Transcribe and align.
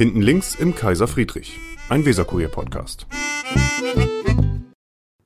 Hinten 0.00 0.22
links 0.22 0.54
im 0.54 0.74
Kaiser 0.74 1.06
Friedrich, 1.06 1.60
ein 1.90 2.06
Weserkurier-Podcast. 2.06 3.06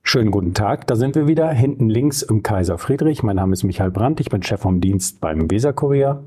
Schönen 0.02 0.32
guten 0.32 0.52
Tag, 0.52 0.88
da 0.88 0.97
sind 0.97 1.15
wir 1.15 1.28
wieder, 1.28 1.49
hinten 1.50 1.88
links 1.88 2.22
im 2.22 2.42
Kaiser 2.42 2.76
Friedrich. 2.76 3.22
Mein 3.22 3.36
Name 3.36 3.52
ist 3.52 3.63
Michael 3.63 3.92
Brandt, 3.92 4.18
ich 4.18 4.31
bin 4.31 4.42
Chef 4.42 4.60
vom 4.60 4.81
Dienst 4.81 5.20
beim 5.20 5.49
Weserkurier. 5.49 6.24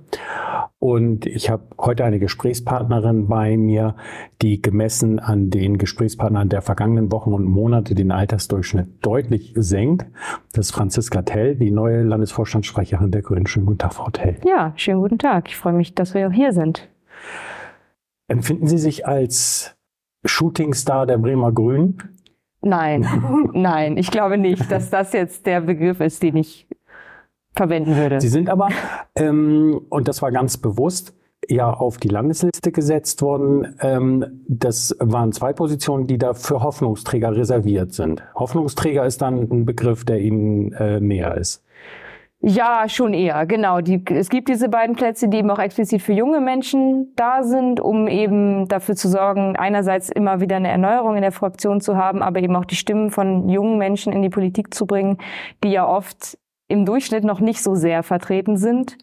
Und 0.80 1.26
ich 1.26 1.50
habe 1.50 1.64
heute 1.78 2.06
eine 2.06 2.20
Gesprächspartnerin 2.20 3.28
bei 3.28 3.58
mir, 3.58 3.98
die 4.42 4.62
gemessen 4.62 5.20
an 5.20 5.50
den 5.50 5.78
Gesprächspartnern 5.78 6.48
der 6.48 6.62
vergangenen 6.62 7.12
Wochen 7.12 7.34
und 7.34 7.44
Monate 7.44 7.96
den 7.96 8.14
Altersdurchschnitt 8.14 9.06
deutlich 9.06 9.52
senkt. 9.58 10.06
Das 10.54 10.68
ist 10.68 10.72
Franziska 10.72 11.24
Tell, 11.24 11.58
die 11.58 11.72
neue 11.72 12.02
Landesvorstandssprecherin 12.04 13.12
der 13.12 13.24
Grünen. 13.24 13.46
Schönen 13.46 13.66
guten 13.66 13.80
Tag, 13.80 13.96
Frau 13.96 14.10
Tell. 14.10 14.38
Ja, 14.46 14.72
schönen 14.78 15.02
guten 15.02 15.18
Tag. 15.18 15.50
Ich 15.50 15.58
freue 15.58 15.74
mich, 15.74 15.96
dass 15.96 16.14
wir 16.14 16.30
auch 16.30 16.32
hier 16.32 16.54
sind. 16.54 16.88
Empfinden 18.28 18.68
Sie 18.68 18.78
sich 18.78 19.08
als 19.08 19.76
Shootingstar 20.26 21.06
der 21.06 21.18
Bremer 21.18 21.52
Grünen? 21.52 21.98
Nein, 22.62 23.08
nein, 23.54 23.98
ich 23.98 24.12
glaube 24.12 24.38
nicht, 24.38 24.72
dass 24.72 24.90
das 24.90 25.14
jetzt 25.14 25.46
der 25.46 25.62
Begriff 25.62 26.00
ist, 26.00 26.24
den 26.24 26.36
ich 26.38 26.68
verwenden 27.56 27.96
würde. 27.96 28.22
Sie 28.22 28.28
sind 28.28 28.50
aber, 28.50 28.70
ähm, 29.16 29.82
und 29.90 30.08
das 30.08 30.22
war 30.22 30.32
ganz 30.32 30.58
bewusst, 30.58 31.14
ja 31.50 31.72
auf 31.72 31.98
die 31.98 32.10
Landesliste 32.10 32.72
gesetzt 32.72 33.22
worden. 33.22 33.76
Ähm, 33.82 34.44
das 34.48 34.96
waren 35.00 35.32
zwei 35.32 35.54
Positionen, 35.54 36.08
die 36.08 36.18
da 36.18 36.34
für 36.34 36.62
Hoffnungsträger 36.62 37.36
reserviert 37.36 37.94
sind. 37.94 38.24
Hoffnungsträger 38.36 39.06
ist 39.06 39.22
dann 39.22 39.50
ein 39.50 39.66
Begriff, 39.66 40.04
der 40.04 40.20
Ihnen 40.20 40.74
äh, 40.74 41.00
näher 41.00 41.36
ist. 41.38 41.64
Ja, 42.40 42.88
schon 42.88 43.14
eher, 43.14 43.48
genau. 43.48 43.82
Die, 43.82 44.04
es 44.12 44.30
gibt 44.30 44.48
diese 44.48 44.70
beiden 44.70 44.96
Plätze, 44.96 45.28
die 45.28 45.38
eben 45.38 45.50
auch 45.50 45.58
explizit 45.58 46.02
für 46.04 46.14
junge 46.14 46.40
Menschen 46.40 47.14
da 47.16 47.42
sind, 47.42 47.80
um 47.80 48.08
eben 48.08 48.68
dafür 48.68 48.96
zu 48.96 49.10
sorgen, 49.10 49.56
einerseits 49.56 50.10
immer 50.10 50.40
wieder 50.40 50.58
eine 50.58 50.70
Erneuerung 50.70 51.16
in 51.16 51.24
der 51.24 51.32
Fraktion 51.32 51.82
zu 51.82 51.98
haben, 51.98 52.22
aber 52.22 52.40
eben 52.40 52.56
auch 52.56 52.66
die 52.66 52.76
Stimmen 52.76 53.10
von 53.10 53.50
jungen 53.50 53.80
Menschen 53.80 54.14
in 54.14 54.22
die 54.22 54.30
Politik 54.30 54.74
zu 54.74 54.86
bringen, 54.86 55.18
die 55.64 55.72
ja 55.72 55.88
oft 55.88 56.38
im 56.68 56.86
Durchschnitt 56.86 57.24
noch 57.24 57.40
nicht 57.40 57.64
so 57.64 57.74
sehr 57.74 58.04
vertreten 58.04 58.56
sind. 58.56 58.98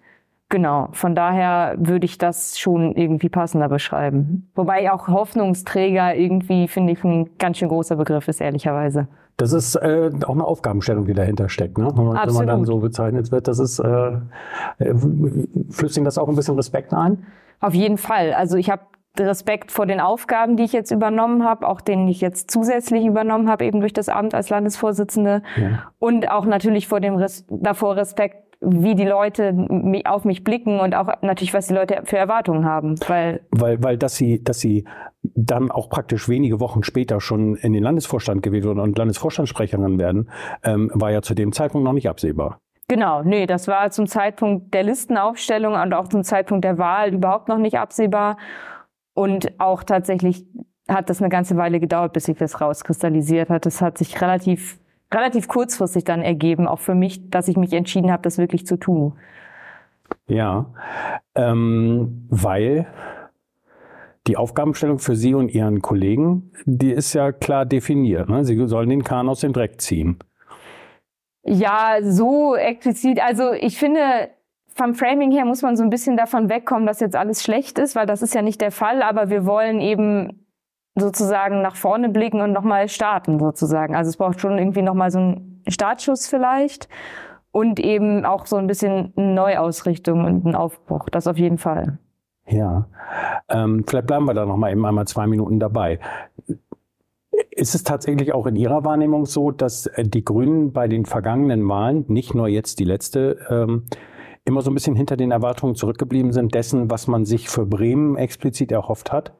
Genau, 0.48 0.88
von 0.92 1.16
daher 1.16 1.74
würde 1.78 2.04
ich 2.04 2.18
das 2.18 2.58
schon 2.58 2.94
irgendwie 2.94 3.28
passender 3.28 3.68
beschreiben. 3.68 4.48
Wobei 4.54 4.92
auch 4.92 5.08
Hoffnungsträger 5.08 6.14
irgendwie, 6.14 6.68
finde 6.68 6.92
ich, 6.92 7.02
ein 7.02 7.30
ganz 7.38 7.58
schön 7.58 7.68
großer 7.68 7.96
Begriff 7.96 8.28
ist, 8.28 8.40
ehrlicherweise. 8.40 9.08
Das 9.36 9.52
ist 9.52 9.74
äh, 9.76 10.10
auch 10.24 10.34
eine 10.34 10.44
Aufgabenstellung, 10.44 11.06
die 11.06 11.14
dahinter 11.14 11.48
steckt. 11.48 11.76
Ne? 11.78 11.90
Wenn, 11.94 12.04
man, 12.04 12.26
wenn 12.26 12.34
man 12.34 12.46
dann 12.46 12.64
so 12.64 12.78
bezeichnet 12.78 13.32
wird, 13.32 13.48
das 13.48 13.58
ist, 13.58 13.78
äh, 13.80 14.12
äh, 14.78 14.94
flößt 15.70 15.96
Ihnen 15.96 16.04
das 16.04 16.18
auch 16.18 16.28
ein 16.28 16.36
bisschen 16.36 16.54
Respekt 16.54 16.94
ein? 16.94 17.26
Auf 17.60 17.74
jeden 17.74 17.98
Fall. 17.98 18.32
Also 18.32 18.56
ich 18.56 18.70
habe 18.70 18.82
Respekt 19.18 19.70
vor 19.70 19.86
den 19.86 20.00
Aufgaben, 20.00 20.56
die 20.56 20.64
ich 20.64 20.72
jetzt 20.72 20.90
übernommen 20.90 21.44
habe, 21.44 21.68
auch 21.68 21.80
den 21.80 22.08
ich 22.08 22.20
jetzt 22.20 22.50
zusätzlich 22.50 23.06
übernommen 23.06 23.48
habe, 23.48 23.64
eben 23.64 23.80
durch 23.80 23.92
das 23.92 24.08
Amt 24.08 24.34
als 24.34 24.50
Landesvorsitzende. 24.50 25.42
Ja. 25.56 25.84
Und 25.98 26.30
auch 26.30 26.46
natürlich 26.46 26.88
vor 26.88 27.00
dem 27.00 27.14
Res 27.14 27.46
davor 27.48 27.96
Respekt, 27.96 28.43
wie 28.66 28.94
die 28.94 29.04
Leute 29.04 29.54
auf 30.04 30.24
mich 30.24 30.44
blicken 30.44 30.80
und 30.80 30.94
auch 30.94 31.08
natürlich, 31.22 31.54
was 31.54 31.68
die 31.68 31.74
Leute 31.74 32.02
für 32.04 32.16
Erwartungen 32.16 32.64
haben. 32.64 32.96
Weil, 33.06 33.40
weil, 33.50 33.82
weil 33.82 33.96
dass 33.96 34.16
sie, 34.16 34.42
dass 34.42 34.60
sie 34.60 34.84
dann 35.22 35.70
auch 35.70 35.88
praktisch 35.88 36.28
wenige 36.28 36.60
Wochen 36.60 36.82
später 36.82 37.20
schon 37.20 37.56
in 37.56 37.72
den 37.72 37.82
Landesvorstand 37.82 38.42
gewählt 38.42 38.64
wurden 38.64 38.80
und 38.80 38.98
Landesvorstandssprecherin 38.98 39.98
werden, 39.98 40.30
ähm, 40.62 40.90
war 40.94 41.10
ja 41.10 41.22
zu 41.22 41.34
dem 41.34 41.52
Zeitpunkt 41.52 41.84
noch 41.84 41.92
nicht 41.92 42.08
absehbar. 42.08 42.58
Genau, 42.88 43.22
nee, 43.22 43.46
das 43.46 43.66
war 43.66 43.90
zum 43.90 44.06
Zeitpunkt 44.06 44.74
der 44.74 44.82
Listenaufstellung 44.82 45.74
und 45.74 45.94
auch 45.94 46.08
zum 46.08 46.22
Zeitpunkt 46.22 46.64
der 46.64 46.76
Wahl 46.76 47.14
überhaupt 47.14 47.48
noch 47.48 47.58
nicht 47.58 47.78
absehbar. 47.78 48.36
Und 49.14 49.58
auch 49.58 49.82
tatsächlich 49.84 50.44
hat 50.88 51.08
das 51.08 51.20
eine 51.20 51.30
ganze 51.30 51.56
Weile 51.56 51.80
gedauert, 51.80 52.12
bis 52.12 52.24
sich 52.24 52.36
das 52.36 52.60
rauskristallisiert 52.60 53.48
hat. 53.48 53.64
Das 53.64 53.80
hat 53.80 53.96
sich 53.96 54.20
relativ, 54.20 54.78
relativ 55.14 55.48
kurzfristig 55.48 56.04
dann 56.04 56.22
ergeben, 56.22 56.66
auch 56.66 56.80
für 56.80 56.94
mich, 56.94 57.30
dass 57.30 57.48
ich 57.48 57.56
mich 57.56 57.72
entschieden 57.72 58.10
habe, 58.10 58.22
das 58.22 58.38
wirklich 58.38 58.66
zu 58.66 58.76
tun. 58.76 59.14
Ja, 60.26 60.66
ähm, 61.34 62.26
weil 62.28 62.86
die 64.26 64.36
Aufgabenstellung 64.36 64.98
für 64.98 65.16
Sie 65.16 65.34
und 65.34 65.50
Ihren 65.50 65.82
Kollegen, 65.82 66.50
die 66.64 66.92
ist 66.92 67.12
ja 67.12 67.32
klar 67.32 67.66
definiert. 67.66 68.28
Ne? 68.28 68.44
Sie 68.44 68.66
sollen 68.66 68.88
den 68.88 69.04
Kahn 69.04 69.28
aus 69.28 69.40
dem 69.40 69.52
Dreck 69.52 69.80
ziehen. 69.80 70.18
Ja, 71.42 71.98
so 72.00 72.56
explizit. 72.56 73.22
Also 73.22 73.52
ich 73.52 73.78
finde, 73.78 74.30
vom 74.74 74.94
Framing 74.94 75.30
her 75.30 75.44
muss 75.44 75.60
man 75.60 75.76
so 75.76 75.82
ein 75.82 75.90
bisschen 75.90 76.16
davon 76.16 76.48
wegkommen, 76.48 76.86
dass 76.86 77.00
jetzt 77.00 77.16
alles 77.16 77.42
schlecht 77.42 77.78
ist, 77.78 77.94
weil 77.94 78.06
das 78.06 78.22
ist 78.22 78.34
ja 78.34 78.40
nicht 78.40 78.62
der 78.62 78.70
Fall, 78.70 79.02
aber 79.02 79.28
wir 79.28 79.44
wollen 79.44 79.80
eben 79.80 80.43
sozusagen 80.94 81.62
nach 81.62 81.76
vorne 81.76 82.08
blicken 82.08 82.40
und 82.40 82.52
nochmal 82.52 82.88
starten 82.88 83.38
sozusagen. 83.38 83.94
Also 83.94 84.10
es 84.10 84.16
braucht 84.16 84.40
schon 84.40 84.58
irgendwie 84.58 84.82
nochmal 84.82 85.10
so 85.10 85.18
einen 85.18 85.62
Startschuss 85.68 86.28
vielleicht 86.28 86.88
und 87.50 87.80
eben 87.80 88.24
auch 88.24 88.46
so 88.46 88.56
ein 88.56 88.66
bisschen 88.66 89.12
eine 89.16 89.34
Neuausrichtung 89.34 90.24
und 90.24 90.44
einen 90.44 90.54
Aufbruch. 90.54 91.08
Das 91.08 91.26
auf 91.26 91.38
jeden 91.38 91.58
Fall. 91.58 91.98
Ja, 92.48 92.88
ähm, 93.48 93.84
vielleicht 93.86 94.06
bleiben 94.06 94.26
wir 94.26 94.34
da 94.34 94.44
nochmal 94.44 94.72
eben 94.72 94.84
einmal 94.84 95.06
zwei 95.06 95.26
Minuten 95.26 95.58
dabei. 95.58 95.98
Ist 97.50 97.74
es 97.74 97.82
tatsächlich 97.82 98.32
auch 98.34 98.46
in 98.46 98.56
Ihrer 98.56 98.84
Wahrnehmung 98.84 99.26
so, 99.26 99.50
dass 99.50 99.90
die 99.98 100.24
Grünen 100.24 100.72
bei 100.72 100.88
den 100.88 101.06
vergangenen 101.06 101.66
Wahlen, 101.68 102.04
nicht 102.08 102.34
nur 102.34 102.48
jetzt 102.48 102.78
die 102.80 102.84
letzte, 102.84 103.38
ähm, 103.48 103.84
immer 104.44 104.60
so 104.60 104.70
ein 104.70 104.74
bisschen 104.74 104.94
hinter 104.94 105.16
den 105.16 105.30
Erwartungen 105.30 105.74
zurückgeblieben 105.74 106.32
sind, 106.32 106.54
dessen, 106.54 106.90
was 106.90 107.06
man 107.06 107.24
sich 107.24 107.48
für 107.48 107.64
Bremen 107.64 108.16
explizit 108.16 108.72
erhofft 108.72 109.10
hat? 109.10 109.32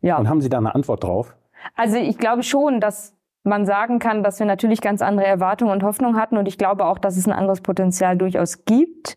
Ja. 0.00 0.18
Und 0.18 0.28
haben 0.28 0.40
Sie 0.40 0.48
da 0.48 0.58
eine 0.58 0.74
Antwort 0.74 1.04
drauf? 1.04 1.34
Also 1.74 1.96
ich 1.96 2.18
glaube 2.18 2.42
schon, 2.42 2.80
dass 2.80 3.16
man 3.44 3.66
sagen 3.66 3.98
kann, 3.98 4.22
dass 4.22 4.38
wir 4.38 4.46
natürlich 4.46 4.80
ganz 4.80 5.02
andere 5.02 5.26
Erwartungen 5.26 5.72
und 5.72 5.82
Hoffnungen 5.82 6.20
hatten 6.20 6.36
und 6.36 6.46
ich 6.46 6.58
glaube 6.58 6.84
auch, 6.84 6.98
dass 6.98 7.16
es 7.16 7.26
ein 7.26 7.32
anderes 7.32 7.60
Potenzial 7.60 8.16
durchaus 8.16 8.64
gibt. 8.64 9.16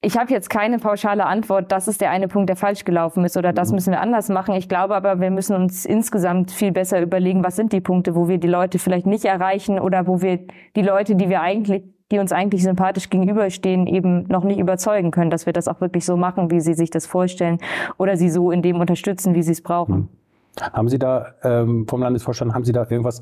Ich 0.00 0.16
habe 0.16 0.32
jetzt 0.32 0.48
keine 0.48 0.78
pauschale 0.78 1.26
Antwort, 1.26 1.72
das 1.72 1.88
ist 1.88 2.00
der 2.00 2.10
eine 2.10 2.28
Punkt, 2.28 2.48
der 2.48 2.56
falsch 2.56 2.84
gelaufen 2.84 3.24
ist 3.24 3.36
oder 3.36 3.52
das 3.52 3.70
mhm. 3.70 3.76
müssen 3.76 3.92
wir 3.92 4.00
anders 4.00 4.28
machen. 4.28 4.54
Ich 4.54 4.68
glaube 4.68 4.94
aber, 4.94 5.20
wir 5.20 5.30
müssen 5.30 5.56
uns 5.56 5.84
insgesamt 5.84 6.52
viel 6.52 6.70
besser 6.70 7.00
überlegen, 7.00 7.42
was 7.42 7.56
sind 7.56 7.72
die 7.72 7.80
Punkte, 7.80 8.14
wo 8.14 8.28
wir 8.28 8.38
die 8.38 8.48
Leute 8.48 8.78
vielleicht 8.78 9.06
nicht 9.06 9.24
erreichen 9.24 9.80
oder 9.80 10.06
wo 10.06 10.22
wir 10.22 10.46
die 10.76 10.82
Leute, 10.82 11.16
die 11.16 11.28
wir 11.28 11.40
eigentlich 11.40 11.82
die 12.10 12.18
uns 12.18 12.32
eigentlich 12.32 12.62
sympathisch 12.62 13.10
gegenüberstehen, 13.10 13.86
eben 13.86 14.24
noch 14.28 14.44
nicht 14.44 14.58
überzeugen 14.58 15.10
können, 15.10 15.30
dass 15.30 15.46
wir 15.46 15.52
das 15.52 15.68
auch 15.68 15.80
wirklich 15.80 16.04
so 16.04 16.16
machen, 16.16 16.50
wie 16.50 16.60
sie 16.60 16.74
sich 16.74 16.90
das 16.90 17.06
vorstellen 17.06 17.58
oder 17.98 18.16
sie 18.16 18.30
so 18.30 18.50
in 18.50 18.62
dem 18.62 18.80
unterstützen, 18.80 19.34
wie 19.34 19.42
sie 19.42 19.52
es 19.52 19.62
brauchen. 19.62 19.94
Hm. 19.94 20.08
Haben 20.72 20.88
Sie 20.88 20.98
da 20.98 21.34
ähm, 21.44 21.86
vom 21.86 22.02
Landesvorstand, 22.02 22.52
haben 22.52 22.64
Sie 22.64 22.72
da 22.72 22.80
irgendwas 22.88 23.20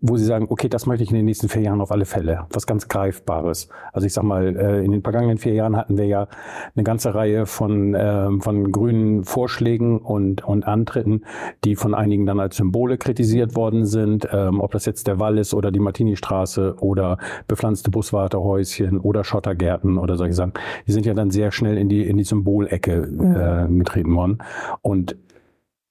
wo 0.00 0.16
Sie 0.16 0.24
sagen, 0.24 0.46
okay, 0.48 0.68
das 0.68 0.86
möchte 0.86 1.02
ich 1.02 1.10
in 1.10 1.16
den 1.16 1.24
nächsten 1.24 1.48
vier 1.48 1.62
Jahren 1.62 1.80
auf 1.80 1.90
alle 1.90 2.04
Fälle, 2.04 2.46
was 2.50 2.66
ganz 2.66 2.88
Greifbares. 2.88 3.68
Also 3.92 4.06
ich 4.06 4.12
sag 4.12 4.22
mal, 4.22 4.56
äh, 4.56 4.84
in 4.84 4.92
den 4.92 5.02
vergangenen 5.02 5.38
vier 5.38 5.54
Jahren 5.54 5.76
hatten 5.76 5.98
wir 5.98 6.06
ja 6.06 6.28
eine 6.76 6.84
ganze 6.84 7.14
Reihe 7.14 7.46
von, 7.46 7.96
ähm, 7.98 8.40
von 8.40 8.70
grünen 8.70 9.24
Vorschlägen 9.24 9.98
und, 9.98 10.44
und 10.44 10.66
Antritten, 10.66 11.24
die 11.64 11.74
von 11.74 11.94
einigen 11.94 12.26
dann 12.26 12.38
als 12.38 12.56
Symbole 12.56 12.96
kritisiert 12.96 13.56
worden 13.56 13.86
sind, 13.86 14.28
ähm, 14.32 14.60
ob 14.60 14.70
das 14.72 14.84
jetzt 14.86 15.08
der 15.08 15.18
Wall 15.18 15.38
ist 15.38 15.52
oder 15.52 15.72
die 15.72 15.80
Martini-Straße 15.80 16.76
oder 16.80 17.18
bepflanzte 17.48 17.90
Buswartehäuschen 17.90 18.98
oder 19.00 19.24
Schottergärten 19.24 19.98
oder 19.98 20.16
solche 20.16 20.34
Sachen. 20.34 20.52
Die 20.86 20.92
sind 20.92 21.06
ja 21.06 21.14
dann 21.14 21.30
sehr 21.30 21.50
schnell 21.50 21.76
in 21.76 21.88
die, 21.88 22.06
in 22.06 22.16
die 22.16 22.24
Symbolecke 22.24 23.66
äh, 23.68 23.72
getreten 23.78 24.14
worden. 24.14 24.38
Und 24.82 25.16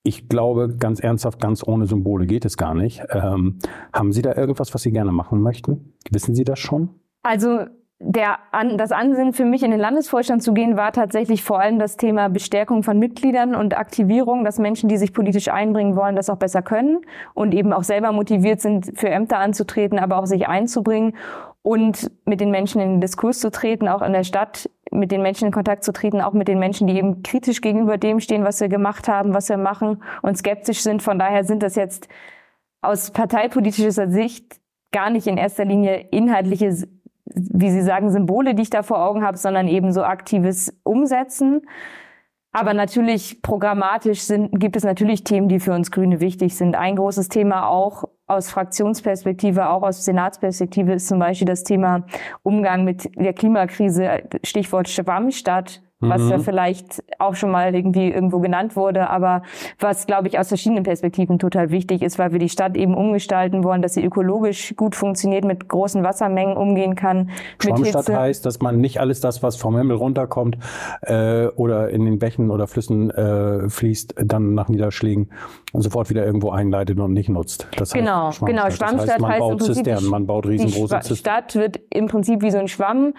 ich 0.07 0.29
glaube, 0.29 0.77
ganz 0.79 1.01
ernsthaft, 1.01 1.41
ganz 1.41 1.67
ohne 1.67 1.85
Symbole 1.85 2.25
geht 2.25 2.45
es 2.45 2.55
gar 2.55 2.73
nicht. 2.73 3.03
Ähm, 3.11 3.59
haben 3.93 4.13
Sie 4.13 4.21
da 4.21 4.33
irgendwas, 4.35 4.73
was 4.73 4.81
Sie 4.81 4.91
gerne 4.91 5.11
machen 5.11 5.41
möchten? 5.41 5.93
Wissen 6.09 6.33
Sie 6.33 6.45
das 6.45 6.59
schon? 6.59 6.89
Also 7.23 7.65
der, 7.99 8.37
an, 8.51 8.77
das 8.77 8.91
Ansinnen 8.93 9.33
für 9.33 9.43
mich 9.43 9.63
in 9.63 9.71
den 9.71 9.79
Landesvorstand 9.79 10.41
zu 10.41 10.53
gehen, 10.53 10.77
war 10.77 10.93
tatsächlich 10.93 11.43
vor 11.43 11.59
allem 11.59 11.77
das 11.77 11.97
Thema 11.97 12.29
Bestärkung 12.29 12.83
von 12.83 12.99
Mitgliedern 12.99 13.53
und 13.53 13.77
Aktivierung, 13.77 14.45
dass 14.45 14.59
Menschen, 14.59 14.87
die 14.87 14.97
sich 14.97 15.13
politisch 15.13 15.49
einbringen 15.49 15.97
wollen, 15.97 16.15
das 16.15 16.29
auch 16.29 16.37
besser 16.37 16.61
können 16.61 16.99
und 17.33 17.53
eben 17.53 17.73
auch 17.73 17.83
selber 17.83 18.13
motiviert 18.13 18.61
sind, 18.61 18.91
für 18.97 19.09
Ämter 19.09 19.39
anzutreten, 19.39 19.99
aber 19.99 20.19
auch 20.19 20.25
sich 20.25 20.47
einzubringen 20.47 21.15
und 21.63 22.11
mit 22.23 22.39
den 22.39 22.51
Menschen 22.51 22.79
in 22.79 22.91
den 22.91 23.01
Diskurs 23.01 23.39
zu 23.39 23.51
treten, 23.51 23.89
auch 23.89 24.01
in 24.01 24.13
der 24.13 24.23
Stadt 24.23 24.69
mit 24.97 25.11
den 25.11 25.21
Menschen 25.21 25.45
in 25.45 25.51
Kontakt 25.51 25.83
zu 25.83 25.93
treten, 25.93 26.21
auch 26.21 26.33
mit 26.33 26.47
den 26.47 26.59
Menschen, 26.59 26.87
die 26.87 26.97
eben 26.97 27.23
kritisch 27.23 27.61
gegenüber 27.61 27.97
dem 27.97 28.19
stehen, 28.19 28.43
was 28.43 28.59
wir 28.59 28.67
gemacht 28.67 29.07
haben, 29.07 29.33
was 29.33 29.49
wir 29.49 29.57
machen 29.57 30.03
und 30.21 30.37
skeptisch 30.37 30.81
sind. 30.81 31.01
Von 31.01 31.19
daher 31.19 31.43
sind 31.43 31.63
das 31.63 31.75
jetzt 31.75 32.07
aus 32.81 33.11
parteipolitischer 33.11 34.09
Sicht 34.09 34.59
gar 34.91 35.09
nicht 35.09 35.27
in 35.27 35.37
erster 35.37 35.65
Linie 35.65 36.07
inhaltliche, 36.11 36.87
wie 37.25 37.71
Sie 37.71 37.81
sagen, 37.81 38.09
Symbole, 38.09 38.55
die 38.55 38.63
ich 38.63 38.69
da 38.69 38.83
vor 38.83 39.03
Augen 39.05 39.23
habe, 39.23 39.37
sondern 39.37 39.67
eben 39.67 39.91
so 39.91 40.03
aktives 40.03 40.73
Umsetzen. 40.83 41.61
Aber 42.51 42.73
natürlich 42.73 43.41
programmatisch 43.41 44.21
sind, 44.21 44.59
gibt 44.59 44.75
es 44.75 44.83
natürlich 44.83 45.23
Themen, 45.23 45.49
die 45.49 45.59
für 45.59 45.73
uns 45.73 45.91
Grüne 45.91 46.19
wichtig 46.21 46.55
sind. 46.55 46.75
Ein 46.75 46.95
großes 46.95 47.29
Thema 47.29 47.67
auch 47.67 48.05
aus 48.27 48.51
Fraktionsperspektive, 48.51 49.69
auch 49.69 49.83
aus 49.83 50.03
Senatsperspektive 50.03 50.93
ist 50.93 51.07
zum 51.07 51.19
Beispiel 51.19 51.47
das 51.47 51.63
Thema 51.63 52.03
Umgang 52.43 52.83
mit 52.83 53.09
der 53.15 53.33
Klimakrise, 53.33 54.23
Stichwort 54.43 54.89
Schwammstadt, 54.89 55.81
was 55.99 56.21
mhm. 56.21 56.29
ja 56.29 56.39
vielleicht 56.39 57.03
auch 57.17 57.33
schon 57.33 57.49
mal 57.49 57.73
irgendwie 57.73 58.11
irgendwo 58.11 58.39
genannt 58.39 58.75
wurde, 58.75 59.09
aber 59.09 59.41
was, 59.79 60.05
glaube 60.05 60.27
ich, 60.27 60.37
aus 60.37 60.49
verschiedenen 60.49 60.83
Perspektiven 60.83 61.39
total 61.39 61.71
wichtig 61.71 62.03
ist, 62.03 62.19
weil 62.19 62.31
wir 62.31 62.39
die 62.39 62.49
Stadt 62.49 62.77
eben 62.77 62.93
umgestalten 62.93 63.63
wollen, 63.63 63.81
dass 63.81 63.95
sie 63.95 64.03
ökologisch 64.03 64.75
gut 64.75 64.95
funktioniert, 64.95 65.43
mit 65.43 65.67
großen 65.67 66.03
Wassermengen 66.03 66.55
umgehen 66.55 66.95
kann. 66.95 67.31
Schwammstadt 67.59 68.09
heißt, 68.09 68.45
dass 68.45 68.61
man 68.61 68.79
nicht 68.79 68.99
alles 68.99 69.21
das, 69.21 69.41
was 69.41 69.55
vom 69.55 69.75
Himmel 69.75 69.97
runterkommt 69.97 70.57
äh, 71.01 71.47
oder 71.47 71.89
in 71.89 72.05
den 72.05 72.19
Bächen 72.19 72.51
oder 72.51 72.67
Flüssen 72.67 73.09
äh, 73.09 73.67
fließt, 73.67 74.15
dann 74.23 74.53
nach 74.53 74.69
Niederschlägen 74.69 75.31
sofort 75.73 76.11
wieder 76.11 76.25
irgendwo 76.25 76.51
einleitet 76.51 76.99
und 76.99 77.13
nicht 77.13 77.29
nutzt. 77.29 77.67
Das 77.75 77.91
genau, 77.91 78.27
heißt 78.27 78.45
genau. 78.45 78.69
Schwammstadt 78.69 78.99
das 78.99 79.09
heißt, 79.09 79.21
man 79.21 79.31
heißt 79.31 79.39
baut 79.39 79.63
Zisternen, 79.63 80.09
man 80.09 80.27
baut 80.27 80.45
riesengroße 80.45 80.99
Zisternen. 80.99 81.07
Die 81.09 81.15
Stadt 81.15 81.55
wird 81.55 81.79
im 81.89 82.07
Prinzip 82.07 82.41
wie 82.43 82.51
so 82.51 82.59
ein 82.59 82.67
Schwamm, 82.67 83.13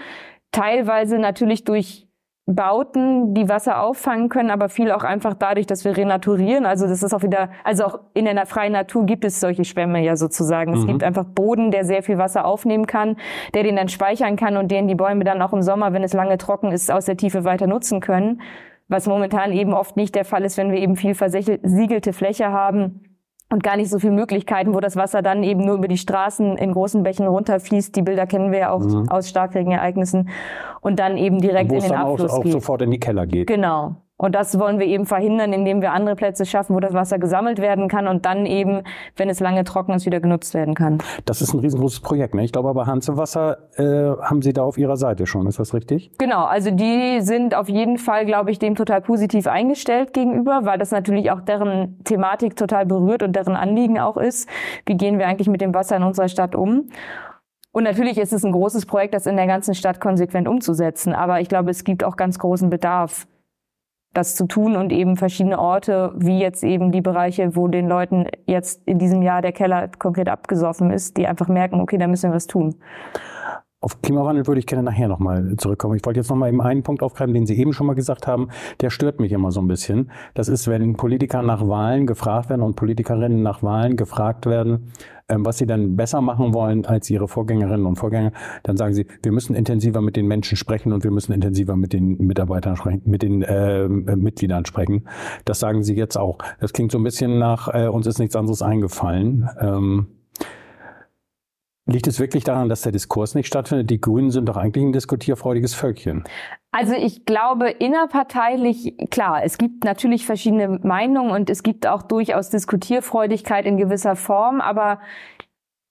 teilweise 0.53 1.19
natürlich 1.19 1.65
durch 1.65 2.08
Bauten, 2.51 3.35
die 3.35 3.51
Wasser 3.51 3.83
auffangen 3.83 4.31
können, 4.31 4.51
aber 4.51 4.71
viel 4.71 4.91
auch 4.91 5.05
einfach 5.05 5.35
dadurch, 5.35 5.67
dass 5.67 5.85
wir 5.85 5.95
renaturieren. 5.95 6.65
Also 6.65 6.87
das 6.87 7.03
ist 7.03 7.13
auch 7.13 7.23
wieder, 7.23 7.51
also 7.63 7.85
auch 7.85 7.99
in 8.15 8.25
der 8.25 8.47
freien 8.47 8.73
Natur 8.73 9.05
gibt 9.05 9.27
es 9.27 9.39
solche 9.39 9.65
Schwämme 9.65 10.03
ja 10.03 10.17
sozusagen. 10.17 10.73
Mhm. 10.73 10.79
Es 10.79 10.87
gibt 10.87 11.05
einfach 11.05 11.25
Boden, 11.25 11.71
der 11.71 11.85
sehr 11.85 12.03
viel 12.03 12.17
Wasser 12.17 12.47
aufnehmen 12.47 12.87
kann, 12.87 13.17
der 13.53 13.65
den 13.65 13.77
dann 13.77 13.89
speichern 13.89 14.37
kann 14.37 14.57
und 14.57 14.71
den 14.71 14.89
die 14.89 14.95
Bäume 14.95 15.25
dann 15.25 15.43
auch 15.43 15.53
im 15.53 15.61
Sommer, 15.61 15.93
wenn 15.93 16.03
es 16.03 16.15
lange 16.15 16.39
trocken 16.39 16.73
ist, 16.73 16.91
aus 16.91 17.05
der 17.05 17.19
Tiefe 17.19 17.45
weiter 17.45 17.67
nutzen 17.67 18.01
können. 18.01 18.41
Was 18.89 19.07
momentan 19.07 19.53
eben 19.53 19.75
oft 19.75 19.99
nicht 19.99 20.15
der 20.15 20.25
Fall 20.25 20.43
ist, 20.45 20.57
wenn 20.57 20.73
wir 20.73 20.79
eben 20.79 20.97
viel 20.97 21.15
versiegelte 21.15 22.15
Fläche 22.15 22.51
haben 22.51 23.08
und 23.51 23.63
gar 23.63 23.77
nicht 23.77 23.91
so 23.91 23.99
viele 23.99 24.13
Möglichkeiten, 24.13 24.75
wo 24.75 24.81
das 24.81 24.97
Wasser 24.97 25.23
dann 25.23 25.43
eben 25.43 25.65
nur 25.65 25.77
über 25.77 25.89
die 25.89 25.97
Straßen 25.97 26.57
in 26.57 26.73
großen 26.73 27.03
Bächen 27.03 27.27
runterfließt. 27.27 27.97
Die 27.97 28.03
Bilder 28.03 28.27
kennen 28.27 28.53
wir 28.53 28.59
ja 28.59 28.71
auch 28.71 28.81
mhm. 28.81 29.09
aus 29.09 29.29
Starkregenereignissen 29.29 30.29
und 30.81 30.99
dann 30.99 31.17
eben 31.17 31.41
direkt 31.41 31.73
in 31.73 31.81
den 31.81 31.93
Abfluss 31.93 32.33
auch, 32.33 32.45
auch 32.45 32.47
sofort 32.47 32.83
in 32.83 32.91
die 32.91 33.01
Keller 33.01 33.27
geht. 33.27 33.47
Genau. 33.47 33.97
Und 34.21 34.35
das 34.35 34.59
wollen 34.59 34.81
wir 34.81 34.87
eben 34.87 35.07
verhindern, 35.07 35.53
indem 35.53 35.81
wir 35.81 35.93
andere 35.93 36.17
Plätze 36.17 36.45
schaffen, 36.45 36.75
wo 36.75 36.81
das 36.81 36.93
Wasser 36.93 37.21
gesammelt 37.21 37.61
werden 37.61 37.89
kann 37.89 38.09
und 38.09 38.27
dann 38.27 38.47
eben, 38.47 38.83
wenn 39.17 39.31
es 39.31 39.39
lange 39.39 39.63
trocken 39.63 39.93
ist, 39.93 40.07
wieder 40.07 40.19
genutzt 40.19 40.55
werden 40.55 40.75
kann. 40.75 40.99
Das 41.25 41.41
ist 41.41 41.55
ein 41.55 41.61
riesengroßes 41.61 42.01
Projekt. 42.01 42.35
Ne? 42.35 42.45
Ich 42.45 42.51
glaube 42.51 42.69
aber 42.69 42.87
Hanse 42.87 43.17
Wasser 43.17 43.59
äh, 43.77 44.21
haben 44.21 44.43
Sie 44.43 44.53
da 44.53 44.65
auf 44.65 44.77
Ihrer 44.77 44.97
Seite 44.97 45.27
schon. 45.27 45.47
Ist 45.47 45.61
das 45.61 45.73
richtig? 45.73 46.11
Genau. 46.19 46.45
Also 46.45 46.73
die 46.73 47.21
sind 47.21 47.55
auf 47.55 47.69
jeden 47.69 47.97
Fall, 47.97 48.27
glaube 48.27 48.51
ich, 48.51 48.59
dem 48.59 48.75
total 48.75 49.01
positiv 49.03 49.47
eingestellt 49.47 50.13
gegenüber, 50.13 50.63
weil 50.65 50.79
das 50.79 50.91
natürlich 50.91 51.31
auch 51.31 51.41
deren 51.41 52.03
Thematik 52.03 52.57
total 52.57 52.87
berührt 52.87 53.23
und 53.23 53.37
deren 53.37 53.55
Anliegen 53.55 54.01
auch 54.01 54.17
ist. 54.17 54.49
Wie 54.85 54.97
gehen 54.97 55.21
wir 55.21 55.29
eigentlich 55.29 55.49
mit 55.49 55.61
dem 55.61 55.73
Wasser 55.75 55.97
in 55.97 56.03
unserer 56.03 56.29
Stadt 56.29 56.57
um? 56.57 56.89
Und 57.71 57.85
natürlich 57.85 58.19
ist 58.19 58.33
es 58.33 58.45
ein 58.45 58.51
großes 58.51 58.87
Projekt, 58.87 59.15
das 59.15 59.27
in 59.27 59.37
der 59.37 59.47
ganzen 59.47 59.75
Stadt 59.75 60.01
konsequent 60.01 60.49
umzusetzen. 60.49 61.13
Aber 61.13 61.41
ich 61.41 61.49
glaube, 61.49 61.71
es 61.71 61.85
gibt 61.85 62.03
auch 62.03 62.17
ganz 62.17 62.41
großen 62.41 62.69
Bedarf 62.69 63.29
das 64.19 64.35
zu 64.35 64.47
tun 64.47 64.77
und 64.77 64.93
eben 64.93 65.17
verschiedene 65.17 65.59
Orte, 65.59 66.13
wie 66.17 66.41
jetzt 66.41 66.65
eben 66.65 66.91
die 66.91 67.01
Bereiche, 67.01 67.55
wo 67.55 67.69
den 67.69 67.89
Leuten 67.89 68.27
jetzt 68.47 68.83
in 68.87 68.99
diesem 68.99 69.23
Jahr 69.23 69.43
der 69.43 69.53
Keller 69.53 69.89
konkret 69.99 70.29
abgesoffen 70.29 70.91
ist, 70.91 71.17
die 71.17 71.27
einfach 71.27 71.49
merken, 71.49 71.81
okay, 71.81 71.99
da 71.99 72.07
müssen 72.09 72.31
wir 72.31 72.35
was 72.35 72.47
tun. 72.47 72.75
Auf 73.81 74.03
Klimawandel 74.03 74.49
würde 74.49 74.59
ich 74.59 74.67
gerne 74.67 74.83
nachher 74.83 75.07
nochmal 75.07 75.55
zurückkommen. 75.57 75.95
Ich 75.95 76.05
wollte 76.05 76.19
jetzt 76.19 76.31
nochmal 76.31 76.49
eben 76.49 76.61
einen 76.61 76.83
Punkt 76.83 77.01
aufgreifen, 77.01 77.33
den 77.33 77.47
Sie 77.47 77.57
eben 77.57 77.73
schon 77.73 77.87
mal 77.87 77.95
gesagt 77.95 78.27
haben. 78.27 78.49
Der 78.81 78.91
stört 78.91 79.21
mich 79.21 79.31
immer 79.31 79.53
so 79.53 79.61
ein 79.61 79.69
bisschen. 79.69 80.11
Das 80.35 80.49
ist, 80.49 80.67
wenn 80.67 80.95
Politiker 80.95 81.43
nach 81.43 81.65
Wahlen 81.69 82.05
gefragt 82.05 82.51
werden 82.51 82.63
und 82.63 82.75
Politikerinnen 82.75 83.41
nach 83.41 83.63
Wahlen 83.63 83.97
gefragt 83.97 84.47
werden, 84.47 84.91
ähm, 85.29 85.47
was 85.47 85.59
sie 85.59 85.67
dann 85.67 85.95
besser 85.95 86.21
machen 86.21 86.55
wollen 86.55 86.87
als 86.87 87.09
ihre 87.09 87.29
Vorgängerinnen 87.29 87.87
und 87.87 87.97
Vorgänger, 87.97 88.33
dann 88.65 88.77
sagen 88.77 88.95
sie, 88.95 89.07
wir 89.23 89.31
müssen 89.31 89.55
intensiver 89.55 90.01
mit 90.01 90.17
den 90.17 90.27
Menschen 90.27 90.57
sprechen 90.57 90.93
und 90.93 91.05
wir 91.05 91.13
müssen 91.13 91.33
intensiver 91.33 91.77
mit 91.77 91.93
den 91.93 92.17
Mitarbeitern 92.19 92.75
sprechen, 92.75 93.03
mit 93.05 93.23
den 93.23 93.43
äh, 93.43 93.87
Mitgliedern 93.87 94.67
sprechen. 94.67 95.07
Das 95.45 95.61
sagen 95.61 95.85
sie 95.85 95.95
jetzt 95.95 96.17
auch. 96.17 96.39
Das 96.59 96.73
klingt 96.73 96.91
so 96.91 96.99
ein 96.99 97.05
bisschen 97.05 97.39
nach, 97.39 97.73
äh, 97.73 97.87
uns 97.87 98.09
ist 98.09 98.19
nichts 98.19 98.35
anderes 98.35 98.61
eingefallen. 98.61 99.49
Ähm, 99.61 100.09
Liegt 101.91 102.07
es 102.07 102.21
wirklich 102.21 102.45
daran, 102.45 102.69
dass 102.69 102.83
der 102.83 102.93
Diskurs 102.93 103.35
nicht 103.35 103.47
stattfindet? 103.47 103.89
Die 103.89 103.99
Grünen 103.99 104.31
sind 104.31 104.47
doch 104.47 104.59
eigentlich 104.59 104.85
ein 104.85 104.93
diskutierfreudiges 104.93 105.73
Völkchen. 105.73 106.23
Also 106.71 106.93
ich 106.93 107.25
glaube 107.25 107.71
innerparteilich, 107.71 108.95
klar, 109.11 109.43
es 109.43 109.57
gibt 109.57 109.85
natürlich 109.85 110.27
verschiedene 110.27 110.81
Meinungen 110.83 111.31
und 111.31 111.49
es 111.49 111.63
gibt 111.63 111.87
auch 111.87 112.03
durchaus 112.03 112.51
Diskutierfreudigkeit 112.51 113.65
in 113.65 113.79
gewisser 113.79 114.17
Form, 114.17 114.61
aber 114.61 115.01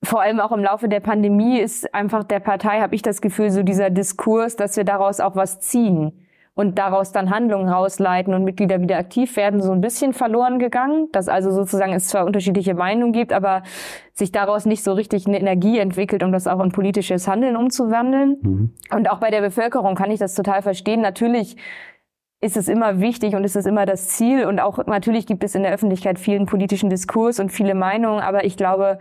vor 0.03 0.21
allem 0.21 0.39
auch 0.39 0.51
im 0.51 0.63
Laufe 0.63 0.87
der 0.87 0.99
Pandemie 0.99 1.59
ist 1.59 1.91
einfach 1.95 2.23
der 2.23 2.41
Partei, 2.41 2.79
habe 2.79 2.93
ich 2.93 3.01
das 3.01 3.19
Gefühl, 3.19 3.49
so 3.49 3.63
dieser 3.63 3.89
Diskurs, 3.89 4.55
dass 4.55 4.77
wir 4.77 4.83
daraus 4.83 5.19
auch 5.19 5.35
was 5.35 5.59
ziehen 5.61 6.26
und 6.57 6.79
daraus 6.79 7.11
dann 7.11 7.29
Handlungen 7.29 7.69
rausleiten 7.69 8.33
und 8.33 8.43
Mitglieder 8.43 8.81
wieder 8.81 8.97
aktiv 8.97 9.37
werden, 9.37 9.61
so 9.61 9.71
ein 9.71 9.79
bisschen 9.79 10.11
verloren 10.11 10.57
gegangen. 10.57 11.07
Dass 11.11 11.29
also 11.29 11.51
sozusagen 11.51 11.93
es 11.93 12.07
zwar 12.07 12.25
unterschiedliche 12.25 12.73
Meinungen 12.73 13.13
gibt, 13.13 13.31
aber 13.31 13.61
sich 14.15 14.31
daraus 14.31 14.65
nicht 14.65 14.83
so 14.83 14.93
richtig 14.93 15.27
eine 15.27 15.39
Energie 15.39 15.77
entwickelt, 15.77 16.23
um 16.23 16.31
das 16.31 16.47
auch 16.47 16.59
in 16.63 16.71
politisches 16.71 17.27
Handeln 17.27 17.55
umzuwandeln. 17.55 18.37
Mhm. 18.41 18.73
Und 18.91 19.11
auch 19.11 19.19
bei 19.19 19.29
der 19.29 19.41
Bevölkerung 19.41 19.93
kann 19.93 20.09
ich 20.09 20.19
das 20.19 20.33
total 20.33 20.63
verstehen. 20.63 20.99
Natürlich 20.99 21.57
ist 22.41 22.57
es 22.57 22.67
immer 22.67 22.99
wichtig 22.99 23.35
und 23.35 23.43
ist 23.43 23.55
es 23.55 23.67
immer 23.67 23.85
das 23.85 24.07
Ziel. 24.07 24.47
Und 24.47 24.59
auch 24.59 24.83
natürlich 24.87 25.27
gibt 25.27 25.43
es 25.43 25.53
in 25.53 25.61
der 25.61 25.71
Öffentlichkeit 25.71 26.17
vielen 26.17 26.47
politischen 26.47 26.89
Diskurs 26.89 27.39
und 27.39 27.51
viele 27.51 27.75
Meinungen. 27.75 28.19
Aber 28.19 28.45
ich 28.45 28.57
glaube, 28.57 28.97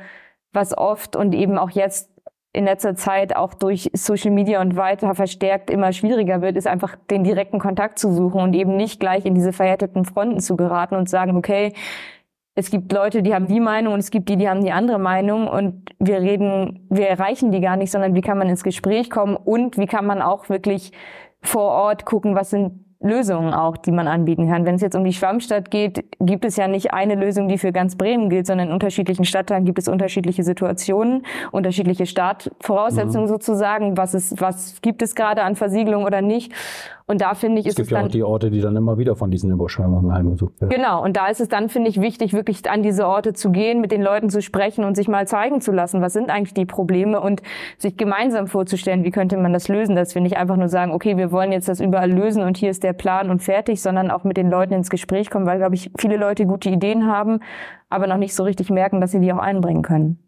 was 0.53 0.77
oft 0.77 1.17
und 1.17 1.35
eben 1.35 1.57
auch 1.57 1.71
jetzt 1.71 2.11
in 2.57 2.65
letzter 2.65 2.97
Zeit 2.97 3.37
auch 3.37 3.53
durch 3.53 3.91
Social 3.93 4.31
Media 4.31 4.63
und 4.63 4.77
weiter 4.77 5.15
verstärkt 5.15 5.69
immer 5.69 5.93
schwieriger 5.93 6.41
wird, 6.41 6.57
ist 6.57 6.67
einfach 6.67 6.97
den 7.11 7.23
direkten 7.23 7.59
Kontakt 7.59 7.99
zu 7.99 8.11
suchen 8.13 8.41
und 8.41 8.55
eben 8.55 8.77
nicht 8.77 8.99
gleich 8.99 9.27
in 9.27 9.35
diese 9.35 9.53
verhärteten 9.53 10.07
Fronten 10.07 10.41
zu 10.41 10.57
geraten 10.57 10.95
und 10.95 11.11
sagen, 11.11 11.37
okay, 11.37 11.75
es 12.55 12.71
gibt 12.71 12.91
Leute, 12.91 13.23
die 13.23 13.35
haben 13.35 13.47
die 13.47 13.61
Meinung 13.61 13.93
und 13.93 14.01
es 14.01 14.11
gibt 14.11 14.31
die, 14.31 14.39
die 14.39 14.49
haben 14.49 14.65
die 14.65 14.73
andere 14.73 14.99
Meinung 14.99 15.47
und 15.49 15.91
wir 15.99 16.23
reden, 16.23 16.87
wir 16.89 17.09
erreichen 17.09 17.53
die 17.53 17.61
gar 17.61 17.77
nicht, 17.77 17.91
sondern 17.91 18.15
wie 18.15 18.23
kann 18.23 18.39
man 18.39 18.49
ins 18.49 18.65
Gespräch 18.65 19.11
kommen 19.11 19.37
und 19.37 19.77
wie 19.77 19.87
kann 19.87 20.07
man 20.07 20.23
auch 20.23 20.49
wirklich 20.49 20.93
vor 21.43 21.71
Ort 21.71 22.07
gucken, 22.07 22.35
was 22.35 22.49
sind 22.49 22.86
Lösungen 23.01 23.53
auch, 23.53 23.77
die 23.77 23.93
man 23.93 24.09
anbieten 24.09 24.49
kann. 24.49 24.65
Wenn 24.65 24.77
es 24.77 24.81
jetzt 24.81 24.97
um 24.97 25.05
die 25.05 25.13
Schwammstadt 25.13 25.71
geht, 25.71 26.05
gibt 26.19 26.45
es 26.45 26.57
ja 26.57 26.67
nicht 26.67 26.93
eine 26.93 27.15
Lösung, 27.15 27.49
die 27.49 27.59
für 27.59 27.73
ganz 27.73 27.97
Bremen 27.97 28.31
gilt, 28.31 28.47
sondern 28.47 28.69
in 28.69 28.73
unterschiedlichen 28.73 29.25
Stadtteilen 29.25 29.65
gibt 29.65 29.79
es 29.79 29.89
unterschiedliche 29.89 30.43
Situationen, 30.45 31.27
unterschiedliche 31.53 32.07
Startvoraussetzungen 32.07 33.27
mhm. 33.27 33.31
sozusagen. 33.31 33.97
Was 33.97 34.15
ist, 34.15 34.41
was 34.41 34.81
gibt 34.81 35.03
es 35.03 35.15
gerade 35.15 35.43
an 35.43 35.57
Versiegelung 35.57 36.05
oder 36.05 36.23
nicht? 36.23 36.53
Und 37.09 37.21
da 37.21 37.35
finde 37.35 37.61
ich, 37.61 37.67
es 37.67 37.75
ist 37.75 37.79
es 37.79 37.89
gibt 37.89 38.01
ja 38.01 38.05
auch 38.05 38.11
die 38.11 38.25
Orte, 38.25 38.51
die 38.51 38.61
dann 38.61 38.75
immer 38.75 38.99
wieder 38.99 39.15
von 39.15 39.31
diesen 39.31 39.53
Überschwemmungen 39.53 40.13
heimgesucht 40.13 40.61
werden. 40.61 40.71
Genau. 40.71 41.05
Und 41.05 41.17
da 41.17 41.29
ist 41.29 41.41
es 41.41 41.49
dann, 41.49 41.69
finde 41.69 41.89
ich, 41.89 42.01
wichtig, 42.01 42.33
wirklich 42.33 42.69
an 42.69 42.83
diese 42.83 43.07
Orte 43.07 43.33
zu 43.33 43.53
gehen, 43.53 43.81
mit 43.81 43.93
den 43.93 44.03
Leuten 44.03 44.29
zu 44.29 44.43
sprechen 44.43 44.85
und 44.85 44.97
sich 44.97 45.07
mal 45.07 45.29
zeigen 45.29 45.61
zu 45.61 45.71
lassen, 45.71 46.03
was 46.03 46.13
sind 46.13 46.31
eigentlich 46.31 46.55
die 46.55 46.67
Probleme 46.67 47.21
und 47.21 47.43
sich 47.79 47.97
gemeinsam 47.97 48.49
vorzustellen, 48.49 49.05
wie 49.05 49.13
könnte 49.13 49.37
man 49.37 49.53
das 49.53 49.69
lösen, 49.69 49.95
dass 49.95 50.17
wir 50.17 50.23
nicht 50.23 50.37
einfach 50.37 50.57
nur 50.57 50.69
sagen, 50.69 50.91
okay, 50.91 51.17
wir 51.17 51.31
wollen 51.31 51.53
jetzt 51.53 51.69
das 51.69 51.81
überall 51.81 52.11
lösen 52.11 52.43
und 52.43 52.57
hier 52.57 52.71
ist 52.71 52.83
der 52.83 52.93
Plan 52.93 53.31
und 53.31 53.41
fertig, 53.41 53.81
sondern 53.81 54.11
auch 54.11 54.25
mit 54.25 54.37
den 54.37 54.51
Leuten 54.51 54.75
ins 54.75 54.91
Gespräch 54.91 55.31
kommen, 55.31 55.47
weil, 55.47 55.59
glaube 55.59 55.77
ich, 55.77 55.93
viele 55.97 56.17
Leute 56.17 56.45
gute 56.45 56.71
Ideen 56.71 57.07
haben, 57.07 57.39
aber 57.89 58.09
noch 58.09 58.19
nicht 58.19 58.35
so 58.35 58.43
richtig 58.43 58.69
merken, 58.69 59.01
dass 59.01 59.13
sie 59.13 59.21
die 59.21 59.33
auch 59.33 59.39
einbringen 59.39 59.83
können. 59.83 60.19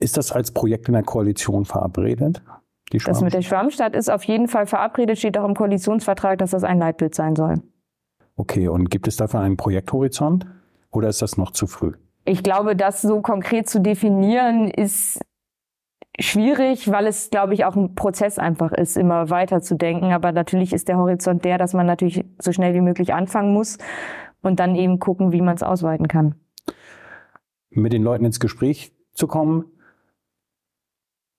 Ist 0.00 0.16
das 0.16 0.32
als 0.32 0.52
Projekt 0.52 0.88
in 0.88 0.94
der 0.94 1.02
Koalition 1.02 1.66
verabredet? 1.66 2.42
Das 2.90 3.20
mit 3.20 3.34
der 3.34 3.42
Schwammstadt 3.42 3.94
ist 3.94 4.10
auf 4.10 4.24
jeden 4.24 4.48
Fall 4.48 4.66
verabredet, 4.66 5.18
steht 5.18 5.36
auch 5.38 5.44
im 5.44 5.54
Koalitionsvertrag, 5.54 6.38
dass 6.38 6.50
das 6.52 6.64
ein 6.64 6.78
Leitbild 6.78 7.14
sein 7.14 7.36
soll. 7.36 7.62
Okay, 8.36 8.68
und 8.68 8.90
gibt 8.90 9.08
es 9.08 9.16
dafür 9.16 9.40
einen 9.40 9.56
Projekthorizont 9.56 10.46
oder 10.90 11.08
ist 11.08 11.22
das 11.22 11.36
noch 11.36 11.50
zu 11.50 11.66
früh? 11.66 11.92
Ich 12.24 12.42
glaube, 12.42 12.76
das 12.76 13.02
so 13.02 13.20
konkret 13.20 13.68
zu 13.68 13.80
definieren 13.80 14.70
ist 14.70 15.20
schwierig, 16.20 16.90
weil 16.90 17.06
es, 17.06 17.30
glaube 17.30 17.54
ich, 17.54 17.64
auch 17.64 17.76
ein 17.76 17.94
Prozess 17.94 18.38
einfach 18.38 18.72
ist, 18.72 18.96
immer 18.96 19.30
weiter 19.30 19.60
zu 19.60 19.76
denken. 19.76 20.12
Aber 20.12 20.32
natürlich 20.32 20.72
ist 20.72 20.88
der 20.88 20.98
Horizont 20.98 21.44
der, 21.44 21.58
dass 21.58 21.74
man 21.74 21.86
natürlich 21.86 22.24
so 22.38 22.52
schnell 22.52 22.74
wie 22.74 22.80
möglich 22.80 23.14
anfangen 23.14 23.52
muss 23.52 23.78
und 24.42 24.60
dann 24.60 24.74
eben 24.74 24.98
gucken, 24.98 25.32
wie 25.32 25.40
man 25.40 25.54
es 25.54 25.62
ausweiten 25.62 26.08
kann. 26.08 26.34
Mit 27.70 27.92
den 27.92 28.02
Leuten 28.02 28.24
ins 28.24 28.40
Gespräch 28.40 28.92
zu 29.12 29.26
kommen, 29.26 29.66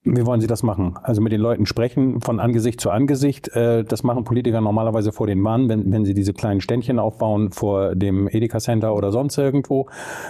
wie 0.04 0.26
wollen 0.26 0.40
Sie 0.40 0.48
das 0.48 0.64
machen? 0.64 0.98
Also 1.04 1.22
mit 1.22 1.34
den 1.34 1.42
Leuten 1.42 1.66
sprechen, 1.66 2.22
von 2.22 2.40
Angesicht 2.40 2.80
zu 2.80 2.90
Angesicht. 2.90 3.50
Äh, 3.50 3.84
das 3.84 4.04
machen 4.04 4.24
Politiker 4.24 4.62
normalerweise 4.62 5.12
vor 5.12 5.28
den 5.28 5.44
Wahlen, 5.44 5.68
wenn, 5.68 5.92
wenn 5.92 6.06
sie 6.06 6.14
diese 6.14 6.34
kleinen 6.34 6.62
Ständchen 6.62 7.00
aufbauen 7.00 7.52
vor 7.52 7.96
dem 7.96 8.30
Edeka 8.30 8.60
Center 8.60 8.96
oder 8.96 9.12
sonst 9.12 9.38
irgendwo 9.38 9.90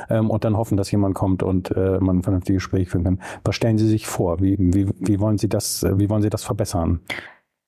ähm, 0.09 0.31
und 0.31 0.43
dann 0.43 0.57
hoffen, 0.57 0.75
dass 0.75 0.89
jemand 0.91 1.13
kommt 1.13 1.43
und 1.43 1.69
äh, 1.71 1.99
man 1.99 2.17
ein 2.17 2.23
vernünftiges 2.23 2.63
Gespräch 2.63 2.89
führen 2.89 3.03
kann. 3.03 3.21
Was 3.43 3.55
stellen 3.55 3.77
Sie 3.77 3.87
sich 3.87 4.07
vor? 4.07 4.39
Wie, 4.41 4.57
wie, 4.59 4.89
wie, 4.99 5.19
wollen 5.19 5.37
Sie 5.37 5.49
das, 5.49 5.85
wie 5.87 6.09
wollen 6.09 6.23
Sie 6.23 6.29
das 6.29 6.43
verbessern? 6.43 7.01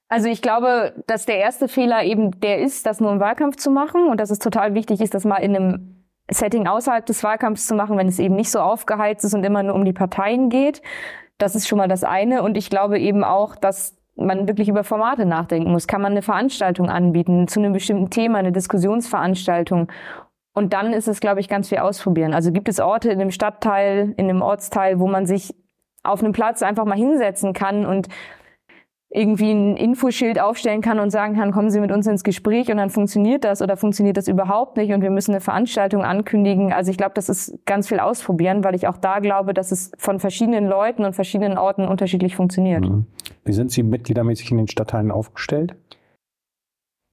Also 0.10 0.27
ich 0.27 0.41
glaube, 0.41 0.93
dass 1.08 1.25
der 1.25 1.38
erste 1.38 1.67
Fehler 1.67 2.03
eben 2.03 2.39
der 2.41 2.60
ist, 2.60 2.86
das 2.86 3.00
nur 3.00 3.12
im 3.12 3.20
Wahlkampf 3.20 3.58
zu 3.58 3.70
machen 3.70 4.10
und 4.10 4.20
dass 4.20 4.31
es 4.31 4.39
total 4.39 4.74
wichtig 4.74 5.01
ist, 5.01 5.13
das 5.13 5.24
mal 5.24 5.38
in 5.38 5.55
einem 5.55 6.03
Setting 6.29 6.67
außerhalb 6.67 7.05
des 7.05 7.24
Wahlkampfs 7.24 7.67
zu 7.67 7.75
machen, 7.75 7.98
wenn 7.98 8.08
es 8.08 8.20
eben 8.20 8.36
nicht 8.36 8.50
so 8.50 8.60
aufgeheizt 8.60 9.24
ist 9.24 9.34
und 9.34 9.43
immer 9.43 9.63
nur 9.63 9.75
um 9.75 9.86
die 9.86 9.93
Parteien 9.93 10.50
geht. 10.50 10.81
Das 11.41 11.55
ist 11.55 11.67
schon 11.67 11.77
mal 11.77 11.88
das 11.88 12.03
eine. 12.03 12.43
Und 12.43 12.55
ich 12.55 12.69
glaube 12.69 13.00
eben 13.00 13.24
auch, 13.24 13.55
dass 13.55 13.98
man 14.15 14.48
wirklich 14.48 14.69
über 14.69 14.83
Formate 14.83 15.25
nachdenken 15.25 15.71
muss. 15.71 15.88
Kann 15.88 16.01
man 16.01 16.12
eine 16.12 16.21
Veranstaltung 16.21 16.89
anbieten 16.89 17.48
zu 17.48 17.60
einem 17.60 17.74
bestimmten 17.74 18.10
Thema, 18.10 18.38
eine 18.38 18.51
Diskussionsveranstaltung? 18.51 19.91
Und 20.53 20.74
dann 20.74 20.93
ist 20.93 21.07
es, 21.07 21.19
glaube 21.19 21.39
ich, 21.39 21.50
ganz 21.50 21.69
viel 21.69 21.79
ausprobieren. 21.79 22.33
Also 22.33 22.51
gibt 22.51 22.69
es 22.69 22.79
Orte 22.79 23.10
in 23.10 23.19
einem 23.19 23.31
Stadtteil, 23.31 24.13
in 24.17 24.29
einem 24.29 24.41
Ortsteil, 24.41 25.00
wo 25.00 25.07
man 25.07 25.25
sich 25.25 25.55
auf 26.03 26.21
einem 26.21 26.33
Platz 26.33 26.62
einfach 26.62 26.86
mal 26.86 26.98
hinsetzen 26.98 27.53
kann 27.53 27.86
und 27.86 28.07
irgendwie 29.13 29.51
ein 29.51 29.75
Infoschild 29.75 30.39
aufstellen 30.39 30.82
kann 30.82 30.98
und 31.00 31.10
sagen 31.10 31.36
kann, 31.36 31.51
kommen 31.51 31.70
Sie 31.70 31.82
mit 31.82 31.91
uns 31.91 32.08
ins 32.08 32.24
Gespräch 32.24 32.72
und 32.72 32.77
dann 32.77 32.89
funktioniert 32.89 33.44
das 33.44 33.62
oder 33.62 33.75
funktioniert 33.75 34.15
das 34.15 34.30
überhaupt 34.30 34.77
nicht 34.77 34.94
und 34.94 35.01
wir 35.01 35.10
müssen 35.10 35.32
eine 35.32 35.41
Veranstaltung 35.41 36.03
ankündigen. 36.03 36.72
Also 36.72 36.91
ich 36.91 36.98
glaube, 36.98 37.12
das 37.15 37.27
ist 37.27 37.65
ganz 37.65 37.89
viel 37.89 38.00
ausprobieren, 38.00 38.63
weil 38.63 38.74
ich 38.74 38.88
auch 38.88 38.96
da 38.96 39.20
glaube, 39.20 39.53
dass 39.53 39.74
es 39.74 39.91
von 39.98 40.20
verschiedenen 40.20 40.65
Leuten 40.65 41.03
und 41.03 41.13
verschiedenen 41.13 41.58
Orten 41.58 41.86
unterschiedlich 41.86 42.38
funktioniert. 42.38 42.88
Mhm. 42.88 43.06
Wie 43.44 43.51
sind 43.51 43.72
Sie 43.72 43.84
mitgliedermäßig 43.84 44.50
in 44.51 44.58
den 44.58 44.68
Stadtteilen 44.70 45.12
aufgestellt? 45.12 45.75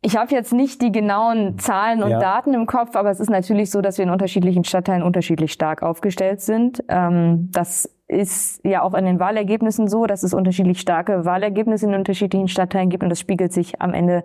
Ich 0.00 0.17
habe 0.17 0.33
jetzt 0.33 0.52
nicht 0.52 0.81
die 0.81 0.93
genauen 0.93 1.59
Zahlen 1.59 2.05
und 2.05 2.11
ja. 2.11 2.21
Daten 2.21 2.55
im 2.55 2.67
Kopf, 2.67 2.95
aber 2.95 3.11
es 3.11 3.19
ist 3.19 3.31
natürlich 3.31 3.73
so, 3.73 3.81
dass 3.81 3.99
wir 3.99 4.05
in 4.05 4.11
unterschiedlichen 4.11 4.62
Stadtteilen 4.62 5.02
unterschiedlich 5.02 5.52
stark 5.52 5.83
aufgestellt 5.83 6.40
sind. 6.40 6.85
Ähm, 6.88 7.49
das 7.50 7.93
ist 8.08 8.64
ja 8.64 8.82
auch 8.82 8.94
in 8.94 9.04
den 9.04 9.20
Wahlergebnissen 9.20 9.86
so, 9.86 10.06
dass 10.06 10.22
es 10.22 10.32
unterschiedlich 10.32 10.80
starke 10.80 11.26
Wahlergebnisse 11.26 11.86
in 11.86 11.94
unterschiedlichen 11.94 12.48
Stadtteilen 12.48 12.88
gibt 12.88 13.02
und 13.02 13.10
das 13.10 13.20
spiegelt 13.20 13.52
sich 13.52 13.82
am 13.82 13.92
Ende 13.92 14.24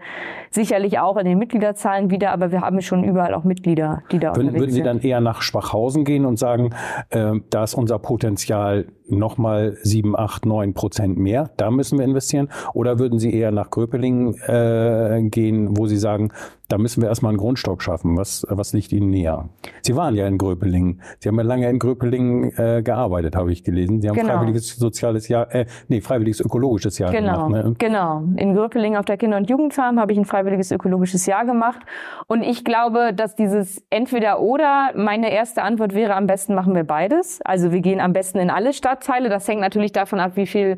sicherlich 0.50 1.00
auch 1.00 1.18
in 1.18 1.26
den 1.26 1.38
Mitgliederzahlen 1.38 2.10
wieder, 2.10 2.32
aber 2.32 2.52
wir 2.54 2.62
haben 2.62 2.82
schon 2.82 3.04
überall 3.04 3.34
auch 3.34 3.44
Mitglieder, 3.44 4.02
die 4.12 4.20
da 4.20 4.36
Würden, 4.38 4.54
würden 4.54 4.72
Sie 4.72 4.84
dann 4.84 5.02
eher 5.02 5.20
nach 5.20 5.42
Schwachhausen 5.42 6.06
gehen 6.06 6.26
und 6.26 6.40
sagen, 6.40 6.70
äh, 7.10 7.34
da 7.50 7.66
ist 7.66 7.74
unser 7.74 8.00
Potenzial 8.00 8.88
nochmal 9.10 9.78
sieben, 9.84 10.18
acht, 10.18 10.46
neun 10.46 10.74
Prozent 10.74 11.18
mehr, 11.18 11.50
da 11.58 11.70
müssen 11.70 12.00
wir 12.00 12.06
investieren? 12.06 12.50
Oder 12.74 13.00
würden 13.00 13.20
Sie 13.20 13.34
eher 13.34 13.52
nach 13.52 13.70
Gröpeling 13.70 14.36
äh, 14.48 15.24
gehen, 15.24 15.78
wo 15.78 15.88
Sie 15.88 15.98
sagen, 15.98 16.32
da 16.70 16.78
müssen 16.78 17.02
wir 17.02 17.10
erstmal 17.10 17.32
einen 17.32 17.38
Grundstock 17.38 17.82
schaffen. 17.82 18.18
Was, 18.18 18.46
was 18.50 18.74
liegt 18.74 18.92
Ihnen 18.94 19.10
näher? 19.10 19.50
Sie 19.82 19.96
waren 19.96 20.16
ja 20.16 20.28
in 20.28 20.38
Gröpeling. 20.38 21.02
Sie 21.20 21.28
haben 21.28 21.38
ja 21.38 21.44
lange 21.44 21.70
in 21.70 21.78
Gröpeling 21.78 22.54
äh, 22.58 22.82
gearbeitet, 22.84 23.36
habe 23.36 23.52
ich 23.52 23.64
gelesen. 23.64 24.02
Sie 24.02 24.10
haben 24.10 24.16
genau. 24.16 24.34
freiwilliges 24.34 24.76
soziales 24.76 25.28
Jahr, 25.28 25.54
äh, 25.54 25.66
nee, 25.90 26.02
freiwilliges 26.02 26.40
ökologisches 26.40 26.98
Jahr 26.98 27.12
genau. 27.12 27.48
gemacht. 27.48 27.66
Ne? 27.66 27.76
Genau. 27.78 28.24
In 28.38 28.56
Gröpeling 28.56 28.96
auf 28.96 29.06
der 29.06 29.18
Kinder- 29.18 29.38
und 29.38 29.50
Jugendfarm 29.50 30.00
habe 30.00 30.14
ich 30.14 30.18
ein 30.18 30.26
freiwilliges 30.26 30.72
ökologisches 30.72 31.26
Jahr 31.26 31.46
gemacht. 31.46 31.82
Und 32.28 32.44
ich 32.44 32.64
glaube, 32.64 33.14
dass 33.14 33.36
dieses 33.36 33.84
Entweder-Oder, 33.90 34.94
meine 34.96 35.32
erste 35.32 35.64
Antwort 35.64 35.94
wäre, 35.94 36.16
am 36.16 36.28
besten 36.28 36.56
machen 36.56 36.76
wir 36.76 36.86
beides. 36.86 37.42
Also 37.44 37.72
wir 37.72 37.82
gehen 37.82 38.00
am 38.00 38.14
besten 38.14 38.40
in 38.40 38.50
alle 38.50 38.74
Stadtteile. 38.74 39.30
Das 39.30 39.48
hängt 39.48 39.62
natürlich 39.62 39.92
davon 39.92 40.20
ab, 40.20 40.32
wie 40.36 40.48
viel 40.48 40.78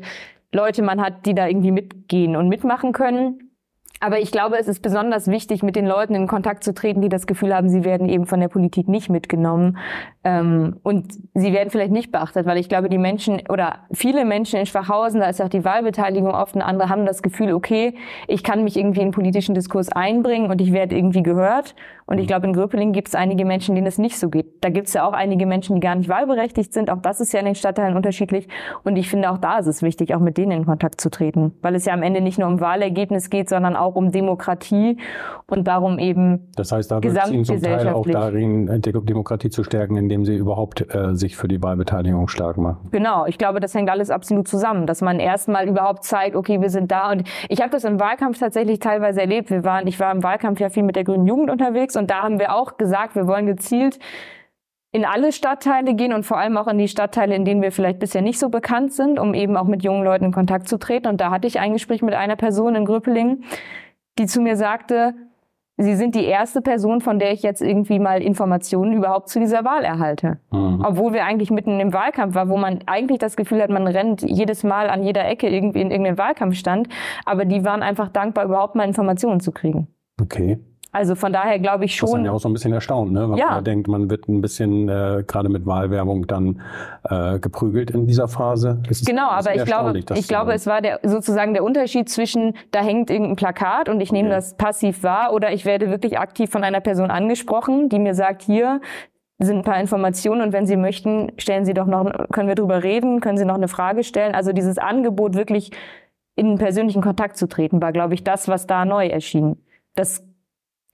Leute 0.52 0.82
man 0.82 1.00
hat, 1.00 1.26
die 1.26 1.34
da 1.34 1.46
irgendwie 1.46 1.70
mitgehen 1.70 2.34
und 2.36 2.48
mitmachen 2.48 2.92
können. 2.92 3.45
Aber 4.00 4.20
ich 4.20 4.30
glaube, 4.30 4.58
es 4.58 4.68
ist 4.68 4.80
besonders 4.80 5.26
wichtig, 5.28 5.62
mit 5.62 5.74
den 5.74 5.86
Leuten 5.86 6.14
in 6.14 6.26
Kontakt 6.26 6.64
zu 6.64 6.74
treten, 6.74 7.00
die 7.00 7.08
das 7.08 7.26
Gefühl 7.26 7.54
haben, 7.54 7.68
sie 7.68 7.84
werden 7.84 8.08
eben 8.08 8.26
von 8.26 8.40
der 8.40 8.48
Politik 8.48 8.88
nicht 8.88 9.08
mitgenommen 9.08 9.78
ähm, 10.22 10.76
und 10.82 11.14
sie 11.34 11.52
werden 11.52 11.70
vielleicht 11.70 11.92
nicht 11.92 12.12
beachtet, 12.12 12.46
weil 12.46 12.58
ich 12.58 12.68
glaube, 12.68 12.88
die 12.88 12.98
Menschen 12.98 13.42
oder 13.48 13.80
viele 13.92 14.24
Menschen 14.24 14.58
in 14.60 14.66
Schwachhausen, 14.66 15.20
da 15.20 15.28
ist 15.28 15.40
auch 15.40 15.48
die 15.48 15.64
Wahlbeteiligung 15.64 16.32
oft 16.32 16.54
eine 16.54 16.64
andere, 16.64 16.88
haben 16.88 17.06
das 17.06 17.22
Gefühl, 17.22 17.52
okay, 17.52 17.94
ich 18.28 18.42
kann 18.42 18.64
mich 18.64 18.76
irgendwie 18.76 19.00
in 19.00 19.12
politischen 19.12 19.54
Diskurs 19.54 19.88
einbringen 19.88 20.50
und 20.50 20.60
ich 20.60 20.72
werde 20.72 20.96
irgendwie 20.96 21.22
gehört. 21.22 21.74
Und 22.06 22.18
ich 22.18 22.28
glaube, 22.28 22.46
in 22.46 22.52
Gröpeling 22.52 22.92
gibt 22.92 23.08
es 23.08 23.14
einige 23.14 23.44
Menschen, 23.44 23.74
denen 23.74 23.86
es 23.86 23.98
nicht 23.98 24.16
so 24.16 24.28
geht. 24.28 24.62
Da 24.62 24.70
gibt 24.70 24.86
es 24.86 24.94
ja 24.94 25.06
auch 25.06 25.12
einige 25.12 25.44
Menschen, 25.44 25.74
die 25.74 25.80
gar 25.80 25.96
nicht 25.96 26.08
wahlberechtigt 26.08 26.72
sind. 26.72 26.88
Auch 26.88 27.02
das 27.02 27.20
ist 27.20 27.32
ja 27.32 27.40
in 27.40 27.46
den 27.46 27.56
Stadtteilen 27.56 27.96
unterschiedlich. 27.96 28.46
Und 28.84 28.96
ich 28.96 29.10
finde, 29.10 29.30
auch 29.30 29.38
da 29.38 29.58
ist 29.58 29.66
es 29.66 29.82
wichtig, 29.82 30.14
auch 30.14 30.20
mit 30.20 30.38
denen 30.38 30.52
in 30.52 30.66
Kontakt 30.66 31.00
zu 31.00 31.10
treten, 31.10 31.52
weil 31.62 31.74
es 31.74 31.84
ja 31.84 31.92
am 31.92 32.02
Ende 32.02 32.20
nicht 32.20 32.38
nur 32.38 32.48
um 32.48 32.60
Wahlergebnis 32.60 33.28
geht, 33.28 33.48
sondern 33.48 33.74
auch 33.74 33.85
um 33.94 34.10
Demokratie 34.10 34.98
und 35.46 35.68
darum 35.68 35.98
eben 35.98 36.50
Das 36.56 36.72
heißt, 36.72 36.90
da 36.90 37.02
wird 37.02 37.16
es 37.16 37.30
Ihnen 37.30 37.44
zum 37.44 37.60
Teil 37.60 37.88
auch 37.88 38.06
darin, 38.06 38.68
äh, 38.68 38.80
Demokratie 38.80 39.50
zu 39.50 39.62
stärken, 39.62 39.96
indem 39.96 40.24
Sie 40.24 40.34
überhaupt 40.34 40.94
äh, 40.94 41.14
sich 41.14 41.36
für 41.36 41.48
die 41.48 41.62
Wahlbeteiligung 41.62 42.28
stark 42.28 42.56
machen. 42.56 42.88
Genau, 42.90 43.26
ich 43.26 43.38
glaube, 43.38 43.60
das 43.60 43.74
hängt 43.74 43.90
alles 43.90 44.10
absolut 44.10 44.48
zusammen, 44.48 44.86
dass 44.86 45.02
man 45.02 45.20
erstmal 45.20 45.68
überhaupt 45.68 46.04
zeigt, 46.04 46.34
okay, 46.34 46.60
wir 46.60 46.70
sind 46.70 46.90
da. 46.90 47.12
Und 47.12 47.24
ich 47.48 47.60
habe 47.60 47.70
das 47.70 47.84
im 47.84 48.00
Wahlkampf 48.00 48.38
tatsächlich 48.38 48.80
teilweise 48.80 49.20
erlebt. 49.20 49.50
Wir 49.50 49.64
waren, 49.64 49.86
ich 49.86 50.00
war 50.00 50.12
im 50.12 50.22
Wahlkampf 50.22 50.60
ja 50.60 50.68
viel 50.68 50.82
mit 50.82 50.96
der 50.96 51.04
Grünen 51.04 51.26
Jugend 51.26 51.50
unterwegs 51.50 51.96
und 51.96 52.10
da 52.10 52.22
haben 52.22 52.38
wir 52.38 52.54
auch 52.54 52.76
gesagt, 52.76 53.14
wir 53.14 53.26
wollen 53.26 53.46
gezielt 53.46 53.98
in 54.96 55.04
alle 55.04 55.30
Stadtteile 55.30 55.94
gehen 55.94 56.14
und 56.14 56.24
vor 56.24 56.38
allem 56.38 56.56
auch 56.56 56.66
in 56.68 56.78
die 56.78 56.88
Stadtteile, 56.88 57.34
in 57.34 57.44
denen 57.44 57.60
wir 57.60 57.70
vielleicht 57.70 57.98
bisher 57.98 58.22
nicht 58.22 58.38
so 58.38 58.48
bekannt 58.48 58.94
sind, 58.94 59.18
um 59.18 59.34
eben 59.34 59.58
auch 59.58 59.66
mit 59.66 59.84
jungen 59.84 60.02
Leuten 60.02 60.24
in 60.24 60.32
Kontakt 60.32 60.68
zu 60.68 60.78
treten. 60.78 61.06
Und 61.06 61.20
da 61.20 61.30
hatte 61.30 61.46
ich 61.46 61.60
ein 61.60 61.74
Gespräch 61.74 62.00
mit 62.00 62.14
einer 62.14 62.36
Person 62.36 62.74
in 62.74 62.86
Gröpeling, 62.86 63.44
die 64.18 64.24
zu 64.24 64.40
mir 64.40 64.56
sagte, 64.56 65.12
Sie 65.78 65.94
sind 65.94 66.14
die 66.14 66.24
erste 66.24 66.62
Person, 66.62 67.02
von 67.02 67.18
der 67.18 67.32
ich 67.32 67.42
jetzt 67.42 67.60
irgendwie 67.60 67.98
mal 67.98 68.22
Informationen 68.22 68.94
überhaupt 68.94 69.28
zu 69.28 69.38
dieser 69.38 69.62
Wahl 69.62 69.84
erhalte. 69.84 70.38
Mhm. 70.50 70.82
Obwohl 70.82 71.12
wir 71.12 71.26
eigentlich 71.26 71.50
mitten 71.50 71.78
im 71.80 71.92
Wahlkampf 71.92 72.34
waren, 72.34 72.48
wo 72.48 72.56
man 72.56 72.78
eigentlich 72.86 73.18
das 73.18 73.36
Gefühl 73.36 73.60
hat, 73.60 73.68
man 73.68 73.86
rennt 73.86 74.22
jedes 74.22 74.64
Mal 74.64 74.88
an 74.88 75.02
jeder 75.02 75.28
Ecke 75.28 75.50
irgendwie 75.50 75.82
in 75.82 75.90
irgendeinen 75.90 76.16
Wahlkampfstand. 76.16 76.88
Aber 77.26 77.44
die 77.44 77.62
waren 77.62 77.82
einfach 77.82 78.08
dankbar, 78.08 78.46
überhaupt 78.46 78.74
mal 78.74 78.84
Informationen 78.84 79.40
zu 79.40 79.52
kriegen. 79.52 79.88
Okay. 80.18 80.58
Also 80.96 81.14
von 81.14 81.30
daher 81.30 81.58
glaube 81.58 81.84
ich 81.84 81.94
schon. 81.94 82.06
Das 82.06 82.12
ist 82.12 82.16
dann 82.16 82.24
ja 82.24 82.32
auch 82.32 82.40
so 82.40 82.48
ein 82.48 82.54
bisschen 82.54 82.72
erstaunt, 82.72 83.12
ne? 83.12 83.28
Weil 83.28 83.38
ja. 83.38 83.50
man 83.50 83.64
denkt, 83.64 83.86
man 83.86 84.08
wird 84.08 84.28
ein 84.30 84.40
bisschen 84.40 84.88
äh, 84.88 85.24
gerade 85.26 85.50
mit 85.50 85.66
Wahlwerbung 85.66 86.26
dann 86.26 86.62
äh, 87.04 87.38
geprügelt 87.38 87.90
in 87.90 88.06
dieser 88.06 88.28
Phase. 88.28 88.80
Genau, 89.04 89.28
aber 89.28 89.54
ich 89.54 89.66
glaube, 89.66 89.98
ich 90.14 90.26
glaube, 90.26 90.54
es 90.54 90.66
war 90.66 90.80
der 90.80 91.00
sozusagen 91.02 91.52
der 91.52 91.64
Unterschied 91.64 92.08
zwischen 92.08 92.54
da 92.70 92.80
hängt 92.80 93.10
irgendein 93.10 93.36
Plakat 93.36 93.90
und 93.90 94.00
ich 94.00 94.10
nehme 94.10 94.30
okay. 94.30 94.36
das 94.36 94.56
passiv 94.56 95.02
wahr 95.02 95.34
oder 95.34 95.52
ich 95.52 95.66
werde 95.66 95.90
wirklich 95.90 96.18
aktiv 96.18 96.48
von 96.48 96.64
einer 96.64 96.80
Person 96.80 97.10
angesprochen, 97.10 97.90
die 97.90 97.98
mir 97.98 98.14
sagt, 98.14 98.40
hier 98.40 98.80
sind 99.38 99.58
ein 99.58 99.64
paar 99.64 99.78
Informationen 99.78 100.40
und 100.40 100.54
wenn 100.54 100.64
Sie 100.64 100.76
möchten, 100.76 101.30
stellen 101.36 101.66
Sie 101.66 101.74
doch 101.74 101.86
noch, 101.86 102.10
können 102.32 102.48
wir 102.48 102.54
drüber 102.54 102.82
reden, 102.82 103.20
können 103.20 103.36
Sie 103.36 103.44
noch 103.44 103.56
eine 103.56 103.68
Frage 103.68 104.02
stellen. 104.02 104.34
Also 104.34 104.54
dieses 104.54 104.78
Angebot 104.78 105.34
wirklich 105.34 105.72
in 106.36 106.56
persönlichen 106.56 107.02
Kontakt 107.02 107.36
zu 107.36 107.48
treten, 107.48 107.82
war, 107.82 107.92
glaube 107.92 108.14
ich, 108.14 108.24
das, 108.24 108.48
was 108.48 108.66
da 108.66 108.86
neu 108.86 109.08
erschien. 109.08 109.58
Das 109.94 110.25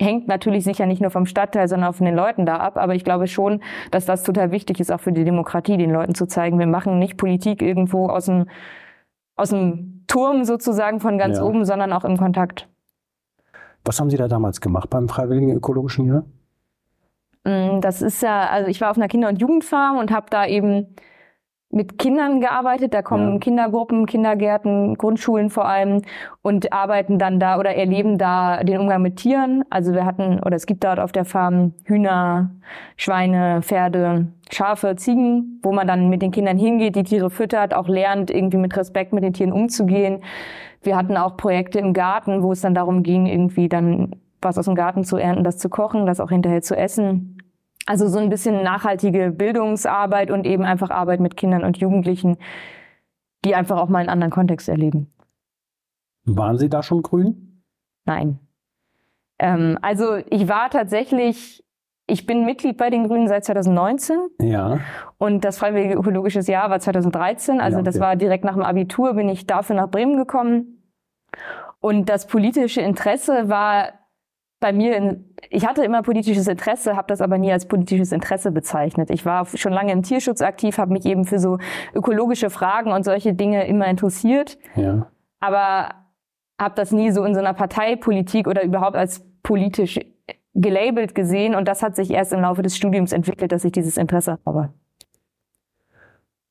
hängt 0.02 0.28
natürlich 0.28 0.64
sicher 0.64 0.86
nicht 0.86 1.00
nur 1.00 1.10
vom 1.10 1.26
Stadtteil, 1.26 1.68
sondern 1.68 1.90
auch 1.90 1.94
von 1.94 2.06
den 2.06 2.14
Leuten 2.14 2.46
da 2.46 2.56
ab. 2.56 2.76
Aber 2.76 2.94
ich 2.94 3.04
glaube 3.04 3.26
schon, 3.26 3.60
dass 3.90 4.06
das 4.06 4.22
total 4.22 4.50
wichtig 4.50 4.80
ist, 4.80 4.90
auch 4.90 5.00
für 5.00 5.12
die 5.12 5.24
Demokratie, 5.24 5.76
den 5.76 5.90
Leuten 5.90 6.14
zu 6.14 6.26
zeigen, 6.26 6.58
wir 6.58 6.66
machen 6.66 6.98
nicht 6.98 7.16
Politik 7.16 7.62
irgendwo 7.62 8.08
aus 8.08 8.26
dem, 8.26 8.46
aus 9.36 9.50
dem 9.50 10.04
Turm 10.06 10.44
sozusagen 10.44 11.00
von 11.00 11.18
ganz 11.18 11.38
ja. 11.38 11.44
oben, 11.44 11.64
sondern 11.64 11.92
auch 11.92 12.04
im 12.04 12.16
Kontakt. 12.16 12.68
Was 13.84 13.98
haben 13.98 14.10
Sie 14.10 14.16
da 14.16 14.28
damals 14.28 14.60
gemacht 14.60 14.90
beim 14.90 15.08
Freiwilligen 15.08 15.52
Ökologischen 15.52 16.06
Jahr? 16.06 16.24
Mm, 17.44 17.80
das 17.80 18.02
ist 18.02 18.22
ja, 18.22 18.48
also 18.48 18.68
ich 18.68 18.80
war 18.80 18.90
auf 18.90 18.96
einer 18.96 19.08
Kinder- 19.08 19.28
und 19.28 19.40
Jugendfarm 19.40 19.98
und 19.98 20.10
habe 20.10 20.26
da 20.30 20.46
eben 20.46 20.94
mit 21.72 21.98
Kindern 21.98 22.40
gearbeitet. 22.40 22.94
Da 22.94 23.02
kommen 23.02 23.34
ja. 23.34 23.38
Kindergruppen, 23.38 24.06
Kindergärten, 24.06 24.96
Grundschulen 24.96 25.50
vor 25.50 25.66
allem 25.66 26.02
und 26.42 26.72
arbeiten 26.72 27.18
dann 27.18 27.40
da 27.40 27.58
oder 27.58 27.74
erleben 27.74 28.18
da 28.18 28.62
den 28.62 28.78
Umgang 28.78 29.02
mit 29.02 29.16
Tieren. 29.16 29.64
Also 29.70 29.94
wir 29.94 30.04
hatten 30.04 30.38
oder 30.40 30.54
es 30.54 30.66
gibt 30.66 30.84
dort 30.84 31.00
auf 31.00 31.12
der 31.12 31.24
Farm 31.24 31.72
Hühner, 31.84 32.50
Schweine, 32.96 33.62
Pferde, 33.62 34.28
Schafe, 34.50 34.96
Ziegen, 34.96 35.60
wo 35.62 35.72
man 35.72 35.86
dann 35.86 36.10
mit 36.10 36.22
den 36.22 36.30
Kindern 36.30 36.58
hingeht, 36.58 36.94
die 36.94 37.04
Tiere 37.04 37.30
füttert, 37.30 37.74
auch 37.74 37.88
lernt, 37.88 38.30
irgendwie 38.30 38.58
mit 38.58 38.76
Respekt 38.76 39.12
mit 39.12 39.24
den 39.24 39.32
Tieren 39.32 39.52
umzugehen. 39.52 40.20
Wir 40.82 40.96
hatten 40.96 41.16
auch 41.16 41.36
Projekte 41.36 41.78
im 41.78 41.94
Garten, 41.94 42.42
wo 42.42 42.52
es 42.52 42.60
dann 42.60 42.74
darum 42.74 43.02
ging, 43.02 43.26
irgendwie 43.26 43.68
dann 43.68 44.16
was 44.42 44.58
aus 44.58 44.66
dem 44.66 44.74
Garten 44.74 45.04
zu 45.04 45.16
ernten, 45.16 45.44
das 45.44 45.58
zu 45.58 45.68
kochen, 45.68 46.04
das 46.04 46.20
auch 46.20 46.30
hinterher 46.30 46.62
zu 46.62 46.76
essen. 46.76 47.31
Also 47.86 48.08
so 48.08 48.18
ein 48.18 48.28
bisschen 48.28 48.62
nachhaltige 48.62 49.30
Bildungsarbeit 49.30 50.30
und 50.30 50.46
eben 50.46 50.64
einfach 50.64 50.90
Arbeit 50.90 51.20
mit 51.20 51.36
Kindern 51.36 51.64
und 51.64 51.78
Jugendlichen, 51.78 52.36
die 53.44 53.54
einfach 53.54 53.78
auch 53.78 53.88
mal 53.88 53.98
einen 53.98 54.08
anderen 54.08 54.30
Kontext 54.30 54.68
erleben. 54.68 55.12
Waren 56.24 56.58
Sie 56.58 56.68
da 56.68 56.82
schon 56.82 57.02
grün? 57.02 57.62
Nein. 58.04 58.38
Ähm, 59.38 59.78
also 59.82 60.16
ich 60.30 60.48
war 60.48 60.70
tatsächlich, 60.70 61.64
ich 62.06 62.26
bin 62.26 62.44
Mitglied 62.44 62.76
bei 62.76 62.90
den 62.90 63.08
Grünen 63.08 63.26
seit 63.26 63.44
2019. 63.44 64.16
Ja. 64.40 64.78
Und 65.18 65.44
das 65.44 65.58
Freiwillige 65.58 65.94
Ökologisches 65.94 66.46
Jahr 66.46 66.70
war 66.70 66.78
2013. 66.78 67.60
Also 67.60 67.78
ja, 67.78 67.80
okay. 67.80 67.84
das 67.84 68.00
war 68.00 68.14
direkt 68.14 68.44
nach 68.44 68.54
dem 68.54 68.62
Abitur, 68.62 69.14
bin 69.14 69.28
ich 69.28 69.46
dafür 69.46 69.74
nach 69.74 69.88
Bremen 69.88 70.16
gekommen. 70.16 70.82
Und 71.80 72.08
das 72.08 72.28
politische 72.28 72.80
Interesse 72.80 73.48
war 73.48 73.88
bei 74.62 74.72
mir, 74.72 74.96
in, 74.96 75.34
ich 75.50 75.66
hatte 75.66 75.84
immer 75.84 76.02
politisches 76.02 76.46
Interesse, 76.46 76.96
habe 76.96 77.08
das 77.08 77.20
aber 77.20 77.36
nie 77.36 77.52
als 77.52 77.66
politisches 77.66 78.12
Interesse 78.12 78.50
bezeichnet. 78.50 79.10
Ich 79.10 79.26
war 79.26 79.44
schon 79.44 79.72
lange 79.72 79.92
im 79.92 80.02
Tierschutz 80.02 80.40
aktiv, 80.40 80.78
habe 80.78 80.92
mich 80.92 81.04
eben 81.04 81.26
für 81.26 81.38
so 81.38 81.58
ökologische 81.94 82.48
Fragen 82.48 82.92
und 82.92 83.04
solche 83.04 83.34
Dinge 83.34 83.66
immer 83.66 83.86
interessiert. 83.86 84.56
Ja. 84.76 85.08
Aber 85.40 85.90
habe 86.58 86.74
das 86.76 86.92
nie 86.92 87.10
so 87.10 87.24
in 87.24 87.34
so 87.34 87.40
einer 87.40 87.52
Parteipolitik 87.52 88.46
oder 88.46 88.62
überhaupt 88.62 88.96
als 88.96 89.22
politisch 89.42 89.98
gelabelt 90.54 91.14
gesehen. 91.14 91.54
Und 91.54 91.66
das 91.66 91.82
hat 91.82 91.96
sich 91.96 92.10
erst 92.10 92.32
im 92.32 92.40
Laufe 92.40 92.62
des 92.62 92.76
Studiums 92.76 93.12
entwickelt, 93.12 93.52
dass 93.52 93.64
ich 93.64 93.72
dieses 93.72 93.96
Interesse 93.96 94.38
habe. 94.46 94.70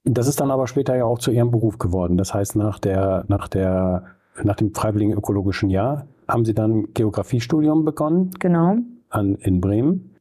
Das 0.03 0.27
ist 0.27 0.41
dann 0.41 0.51
aber 0.51 0.67
später 0.67 0.95
ja 0.95 1.05
auch 1.05 1.19
zu 1.19 1.31
Ihrem 1.31 1.51
Beruf 1.51 1.77
geworden. 1.77 2.17
Das 2.17 2.33
heißt, 2.33 2.57
nach 2.57 2.77
der, 2.77 3.23
nach 3.27 3.47
der 3.47 4.03
nach 4.43 4.55
dem 4.55 4.73
freiwilligen 4.73 5.13
ökologischen 5.13 5.69
Jahr 5.69 6.07
haben 6.31 6.45
Sie 6.45 6.53
dann 6.53 6.93
Geografiestudium 6.93 7.85
begonnen. 7.85 8.31
Genau. 8.39 8.77
An, 9.09 9.35
in 9.35 9.59
Bremen 9.59 10.15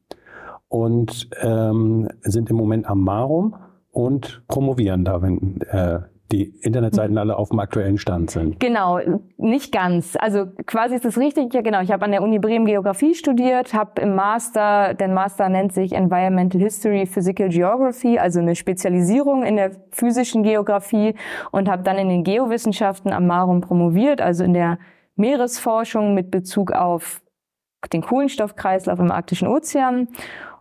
und 0.67 1.29
ähm, 1.41 2.07
sind 2.21 2.49
im 2.49 2.55
Moment 2.55 2.89
am 2.89 3.03
Marum 3.03 3.55
und 3.91 4.41
promovieren 4.47 5.03
da, 5.03 5.21
wenn 5.21 5.59
äh, 5.69 5.99
die 6.31 6.43
Internetseiten 6.61 7.17
alle 7.17 7.35
auf 7.35 7.49
dem 7.49 7.59
aktuellen 7.59 7.97
Stand 7.97 8.31
sind. 8.31 8.59
Genau, 8.61 8.99
nicht 9.37 9.73
ganz. 9.73 10.15
Also 10.17 10.45
quasi 10.65 10.95
ist 10.95 11.03
das 11.03 11.17
richtig. 11.17 11.53
Ja, 11.53 11.61
genau. 11.61 11.81
Ich 11.81 11.91
habe 11.91 12.05
an 12.05 12.11
der 12.11 12.23
Uni 12.23 12.39
Bremen 12.39 12.65
Geografie 12.65 13.15
studiert, 13.15 13.73
habe 13.73 14.01
im 14.01 14.15
Master, 14.15 14.93
der 14.93 15.09
Master 15.09 15.49
nennt 15.49 15.73
sich 15.73 15.91
Environmental 15.91 16.61
History 16.61 17.05
Physical 17.05 17.49
Geography, 17.49 18.17
also 18.17 18.39
eine 18.39 18.55
Spezialisierung 18.55 19.43
in 19.43 19.57
der 19.57 19.71
physischen 19.91 20.43
Geografie 20.43 21.15
und 21.51 21.69
habe 21.69 21.83
dann 21.83 21.97
in 21.97 22.07
den 22.07 22.23
Geowissenschaften 22.23 23.11
am 23.11 23.27
Marum 23.27 23.59
promoviert, 23.59 24.21
also 24.21 24.45
in 24.45 24.53
der 24.53 24.77
Meeresforschung 25.21 26.13
mit 26.13 26.31
Bezug 26.31 26.71
auf 26.71 27.21
den 27.93 28.01
Kohlenstoffkreislauf 28.01 28.99
im 28.99 29.11
arktischen 29.11 29.47
Ozean 29.47 30.09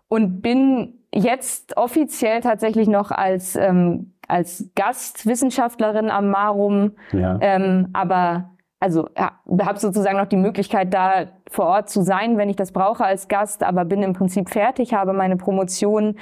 und 0.08 0.40
bin 0.40 1.00
jetzt 1.12 1.76
offiziell 1.76 2.40
tatsächlich 2.40 2.88
noch 2.88 3.10
als 3.10 3.56
ähm, 3.56 4.14
als 4.30 4.70
Gastwissenschaftlerin 4.76 6.08
am 6.08 6.30
Marum, 6.30 6.92
ja. 7.12 7.36
ähm, 7.40 7.88
aber 7.92 8.50
also 8.78 9.08
ja, 9.16 9.32
habe 9.60 9.78
sozusagen 9.78 10.16
noch 10.16 10.26
die 10.26 10.36
Möglichkeit, 10.36 10.94
da 10.94 11.26
vor 11.50 11.66
Ort 11.66 11.90
zu 11.90 12.02
sein, 12.02 12.38
wenn 12.38 12.48
ich 12.48 12.56
das 12.56 12.72
brauche 12.72 13.04
als 13.04 13.28
Gast, 13.28 13.62
aber 13.62 13.84
bin 13.84 14.02
im 14.02 14.14
Prinzip 14.14 14.48
fertig, 14.48 14.94
habe 14.94 15.12
meine 15.12 15.36
Promotion 15.36 16.18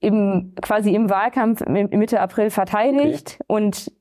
im, 0.00 0.54
quasi 0.60 0.94
im 0.94 1.08
Wahlkampf 1.08 1.64
Mitte 1.66 2.20
April 2.20 2.50
verteidigt 2.50 3.38
okay. 3.40 3.44
und 3.46 3.92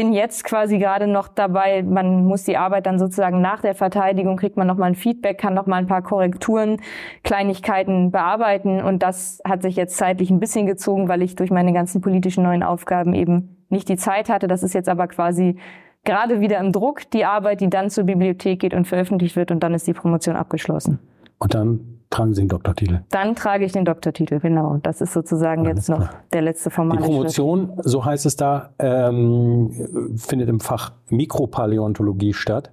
bin 0.00 0.14
jetzt 0.14 0.44
quasi 0.44 0.78
gerade 0.78 1.06
noch 1.06 1.28
dabei, 1.28 1.82
man 1.82 2.24
muss 2.24 2.44
die 2.44 2.56
Arbeit 2.56 2.86
dann 2.86 2.98
sozusagen 2.98 3.42
nach 3.42 3.60
der 3.60 3.74
Verteidigung, 3.74 4.38
kriegt 4.38 4.56
man 4.56 4.66
nochmal 4.66 4.88
ein 4.88 4.94
Feedback, 4.94 5.36
kann 5.36 5.52
nochmal 5.52 5.80
ein 5.80 5.88
paar 5.88 6.00
Korrekturen, 6.00 6.80
Kleinigkeiten 7.22 8.10
bearbeiten 8.10 8.80
und 8.80 9.02
das 9.02 9.42
hat 9.46 9.60
sich 9.60 9.76
jetzt 9.76 9.98
zeitlich 9.98 10.30
ein 10.30 10.40
bisschen 10.40 10.64
gezogen, 10.64 11.08
weil 11.08 11.20
ich 11.20 11.36
durch 11.36 11.50
meine 11.50 11.74
ganzen 11.74 12.00
politischen 12.00 12.44
neuen 12.44 12.62
Aufgaben 12.62 13.12
eben 13.12 13.58
nicht 13.68 13.90
die 13.90 13.98
Zeit 13.98 14.30
hatte. 14.30 14.48
Das 14.48 14.62
ist 14.62 14.72
jetzt 14.72 14.88
aber 14.88 15.06
quasi 15.06 15.58
gerade 16.04 16.40
wieder 16.40 16.58
im 16.60 16.72
Druck, 16.72 17.10
die 17.10 17.26
Arbeit, 17.26 17.60
die 17.60 17.68
dann 17.68 17.90
zur 17.90 18.04
Bibliothek 18.04 18.58
geht 18.58 18.72
und 18.72 18.88
veröffentlicht 18.88 19.36
wird 19.36 19.50
und 19.50 19.60
dann 19.60 19.74
ist 19.74 19.86
die 19.86 19.92
Promotion 19.92 20.34
abgeschlossen. 20.34 20.98
Und 21.38 21.52
dann 21.52 21.99
tragen 22.10 22.34
Sie 22.34 22.42
den 22.42 22.48
Doktortitel? 22.48 23.00
Dann 23.10 23.34
trage 23.36 23.64
ich 23.64 23.72
den 23.72 23.84
Doktortitel, 23.84 24.40
genau. 24.40 24.78
Das 24.82 25.00
ist 25.00 25.12
sozusagen 25.12 25.64
Alles 25.66 25.76
jetzt 25.78 25.88
noch 25.88 26.08
klar. 26.08 26.22
der 26.32 26.42
letzte 26.42 26.70
formale 26.70 27.00
Die 27.00 27.06
Promotion, 27.06 27.72
Schritt. 27.74 27.88
so 27.88 28.04
heißt 28.04 28.26
es 28.26 28.36
da, 28.36 28.70
ähm, 28.78 29.70
findet 30.16 30.48
im 30.48 30.60
Fach 30.60 30.92
Mikropaläontologie 31.08 32.34
statt. 32.34 32.70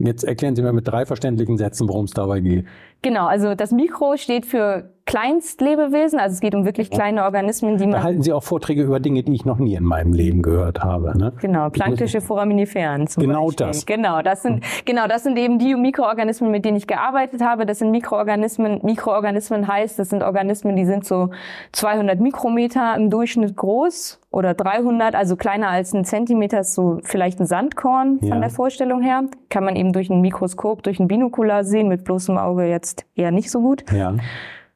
Jetzt 0.00 0.22
erklären 0.22 0.54
Sie 0.54 0.62
mir 0.62 0.72
mit 0.72 0.86
drei 0.86 1.06
verständlichen 1.06 1.58
Sätzen, 1.58 1.88
worum 1.88 2.04
es 2.04 2.12
dabei 2.12 2.38
geht. 2.40 2.66
Genau, 3.02 3.26
also 3.26 3.54
das 3.54 3.70
Mikro 3.70 4.16
steht 4.16 4.46
für 4.46 4.90
Kleinstlebewesen, 5.08 6.18
also 6.18 6.34
es 6.34 6.40
geht 6.40 6.54
um 6.54 6.66
wirklich 6.66 6.90
kleine 6.90 7.24
Organismen, 7.24 7.78
die 7.78 7.84
man. 7.84 7.92
Da 7.92 8.02
halten 8.02 8.22
Sie 8.22 8.30
auch 8.30 8.42
Vorträge 8.42 8.82
über 8.82 9.00
Dinge, 9.00 9.22
die 9.22 9.32
ich 9.32 9.46
noch 9.46 9.56
nie 9.56 9.74
in 9.74 9.84
meinem 9.84 10.12
Leben 10.12 10.42
gehört 10.42 10.84
habe. 10.84 11.16
Ne? 11.16 11.32
Genau, 11.40 11.70
planktische 11.70 12.20
Foraminiferen. 12.20 13.06
Zum 13.06 13.22
genau 13.22 13.46
Beispiel. 13.46 13.66
das. 13.68 13.86
Genau, 13.86 14.20
das 14.20 14.42
sind 14.42 14.62
genau 14.84 15.06
das 15.06 15.22
sind 15.22 15.38
eben 15.38 15.58
die 15.58 15.74
Mikroorganismen, 15.74 16.50
mit 16.50 16.66
denen 16.66 16.76
ich 16.76 16.86
gearbeitet 16.86 17.40
habe. 17.40 17.64
Das 17.64 17.78
sind 17.78 17.90
Mikroorganismen. 17.90 18.80
Mikroorganismen 18.82 19.66
heißt, 19.66 19.98
das 19.98 20.10
sind 20.10 20.22
Organismen, 20.22 20.76
die 20.76 20.84
sind 20.84 21.06
so 21.06 21.30
200 21.72 22.20
Mikrometer 22.20 22.94
im 22.94 23.08
Durchschnitt 23.08 23.56
groß 23.56 24.20
oder 24.30 24.52
300, 24.52 25.14
also 25.14 25.36
kleiner 25.36 25.68
als 25.68 25.94
ein 25.94 26.04
Zentimeter, 26.04 26.60
ist 26.60 26.74
so 26.74 26.98
vielleicht 27.02 27.40
ein 27.40 27.46
Sandkorn 27.46 28.18
von 28.18 28.28
ja. 28.28 28.38
der 28.38 28.50
Vorstellung 28.50 29.00
her. 29.00 29.24
Kann 29.48 29.64
man 29.64 29.74
eben 29.74 29.94
durch 29.94 30.10
ein 30.10 30.20
Mikroskop, 30.20 30.82
durch 30.82 31.00
ein 31.00 31.08
Binokular 31.08 31.64
sehen, 31.64 31.88
mit 31.88 32.04
bloßem 32.04 32.36
Auge 32.36 32.66
jetzt 32.66 32.87
eher 33.14 33.30
nicht 33.30 33.50
so 33.50 33.60
gut. 33.60 33.84
Ja. 33.92 34.14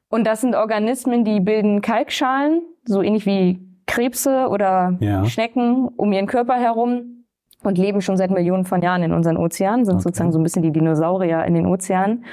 Und 0.09 0.27
das 0.27 0.41
sind 0.43 0.55
Organismen, 0.55 1.25
die 1.25 1.41
bilden 1.41 1.81
Kalkschalen, 1.81 2.63
so 2.85 3.03
ähnlich 3.03 3.25
wie 3.27 3.61
Krebse 3.87 4.49
oder 4.49 4.97
ja. 5.01 5.25
Schnecken 5.25 5.89
um 5.89 6.13
ihren 6.13 6.27
Körper 6.27 6.55
herum 6.55 7.25
und 7.63 7.79
leben 7.79 8.01
schon 8.03 8.17
seit 8.17 8.31
Millionen 8.31 8.65
von 8.65 8.83
Jahren 8.83 9.03
in 9.03 9.13
unseren 9.13 9.37
Ozeanen, 9.37 9.85
sind 9.85 9.95
okay. 9.95 10.03
sozusagen 10.03 10.33
so 10.33 10.39
ein 10.39 10.43
bisschen 10.43 10.63
die 10.63 10.73
Dinosaurier 10.73 11.45
in 11.45 11.55
den 11.55 11.67
Ozeanen. 11.67 12.25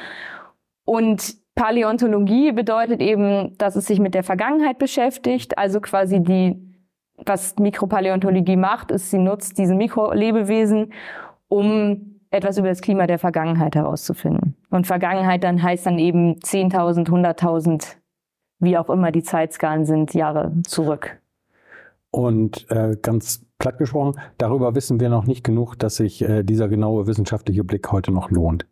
Und 0.86 1.38
Paläontologie 1.56 2.52
bedeutet 2.52 3.02
eben, 3.02 3.58
dass 3.58 3.76
es 3.76 3.86
sich 3.86 4.00
mit 4.00 4.14
der 4.16 4.24
Vergangenheit 4.24 4.78
beschäftigt, 4.78 5.58
also 5.58 5.82
quasi 5.82 6.22
die, 6.22 6.58
was 7.18 7.58
Mikropaläontologie 7.58 8.56
macht, 8.56 8.92
ist, 8.92 9.12
sie 9.12 9.18
nutzt 9.20 9.58
diese 9.58 9.76
Mikrolebewesen, 9.76 10.94
um 11.48 12.19
etwas 12.32 12.58
über 12.58 12.68
das 12.68 12.82
Klima 12.82 13.08
der 13.08 13.20
Vergangenheit 13.20 13.76
herauszufinden. 13.76 14.56
Und 14.70 14.88
Vergangenheit 14.88 15.44
dann 15.44 15.62
heißt 15.62 15.86
dann 15.86 16.00
eben 16.00 16.36
10.000, 16.36 17.08
100.000, 17.08 17.96
wie 18.60 18.78
auch 18.78 18.90
immer 18.90 19.12
die 19.12 19.24
Zeitskalen 19.24 19.86
sind, 19.86 20.14
Jahre 20.14 20.52
zurück. 20.68 21.20
Und 22.12 22.70
äh, 22.72 22.98
ganz 23.02 23.46
platt 23.60 23.78
gesprochen, 23.78 24.20
darüber 24.38 24.74
wissen 24.74 25.00
wir 25.00 25.10
noch 25.10 25.26
nicht 25.26 25.44
genug, 25.44 25.76
dass 25.76 25.98
sich 25.98 26.22
äh, 26.22 26.44
dieser 26.44 26.68
genaue 26.68 27.08
wissenschaftliche 27.08 27.64
Blick 27.64 27.92
heute 27.92 28.12
noch 28.12 28.32
lohnt. 28.32 28.66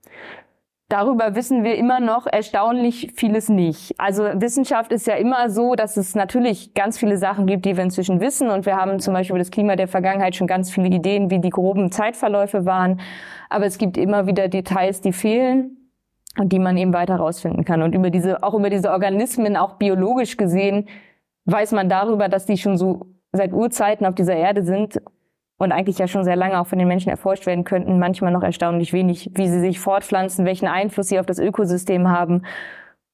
Darüber 0.89 1.36
wissen 1.36 1.65
wir 1.65 1.76
immer 1.76 2.00
noch 2.00 2.28
erstaunlich 2.28 3.12
vieles 3.13 3.50
nicht. 3.50 3.93
Also 4.00 4.23
Wissenschaft 4.23 4.93
ist 4.93 5.06
ja 5.06 5.15
immer 5.15 5.50
so, 5.50 5.76
dass 5.76 5.97
es 5.97 6.15
natürlich 6.15 6.73
ganz 6.76 6.97
viele 6.97 7.17
Sachen 7.17 7.45
gibt, 7.45 7.65
die 7.65 7.76
wir 7.76 7.84
inzwischen 7.84 8.21
wissen. 8.21 8.50
Und 8.50 8.65
wir 8.65 8.78
haben 8.78 9.02
zum 9.02 9.13
Beispiel 9.13 9.34
über 9.34 9.39
das 9.39 9.52
Klima 9.52 9.76
der 9.76 9.89
Vergangenheit 9.89 10.36
schon 10.38 10.47
ganz 10.47 10.71
viele 10.71 10.88
Ideen, 10.88 11.30
wie 11.30 11.39
die 11.39 11.50
groben 11.50 11.91
Zeitverläufe 11.91 12.65
waren. 12.65 13.02
Aber 13.50 13.65
es 13.65 13.78
gibt 13.78 13.97
immer 13.97 14.28
wieder 14.28 14.47
Details, 14.47 15.02
die 15.02 15.12
fehlen 15.12 15.91
und 16.39 16.54
die 16.54 16.60
man 16.60 16.78
eben 16.78 16.93
weiter 16.93 17.15
herausfinden 17.15 17.65
kann. 17.65 17.82
Und 17.82 17.93
über 17.93 18.10
diese, 18.10 18.41
auch 18.41 18.54
über 18.54 18.69
diese 18.69 18.91
Organismen, 18.91 19.58
auch 19.58 19.73
biologisch 19.73 20.38
gesehen, 20.38 20.88
weiß 21.43 21.73
man 21.73 21.89
darüber, 21.89 22.30
dass 22.30 22.45
die 22.45 22.58
schon 22.58 22.78
so 22.78 23.08
seit 23.34 23.52
Urzeiten 23.52 24.06
auf 24.06 24.15
dieser 24.15 24.38
Erde 24.38 24.63
sind 24.63 25.02
und 25.57 25.71
eigentlich 25.71 25.97
ja 25.97 26.07
schon 26.07 26.23
sehr 26.23 26.35
lange 26.35 26.59
auch 26.59 26.67
von 26.67 26.79
den 26.79 26.87
Menschen 26.87 27.09
erforscht 27.09 27.45
werden 27.45 27.63
könnten, 27.63 27.99
manchmal 27.99 28.31
noch 28.31 28.43
erstaunlich 28.43 28.93
wenig, 28.93 29.31
wie 29.33 29.47
sie 29.47 29.59
sich 29.59 29.79
fortpflanzen, 29.79 30.45
welchen 30.45 30.67
Einfluss 30.67 31.07
sie 31.07 31.19
auf 31.19 31.25
das 31.25 31.39
Ökosystem 31.39 32.09
haben 32.09 32.43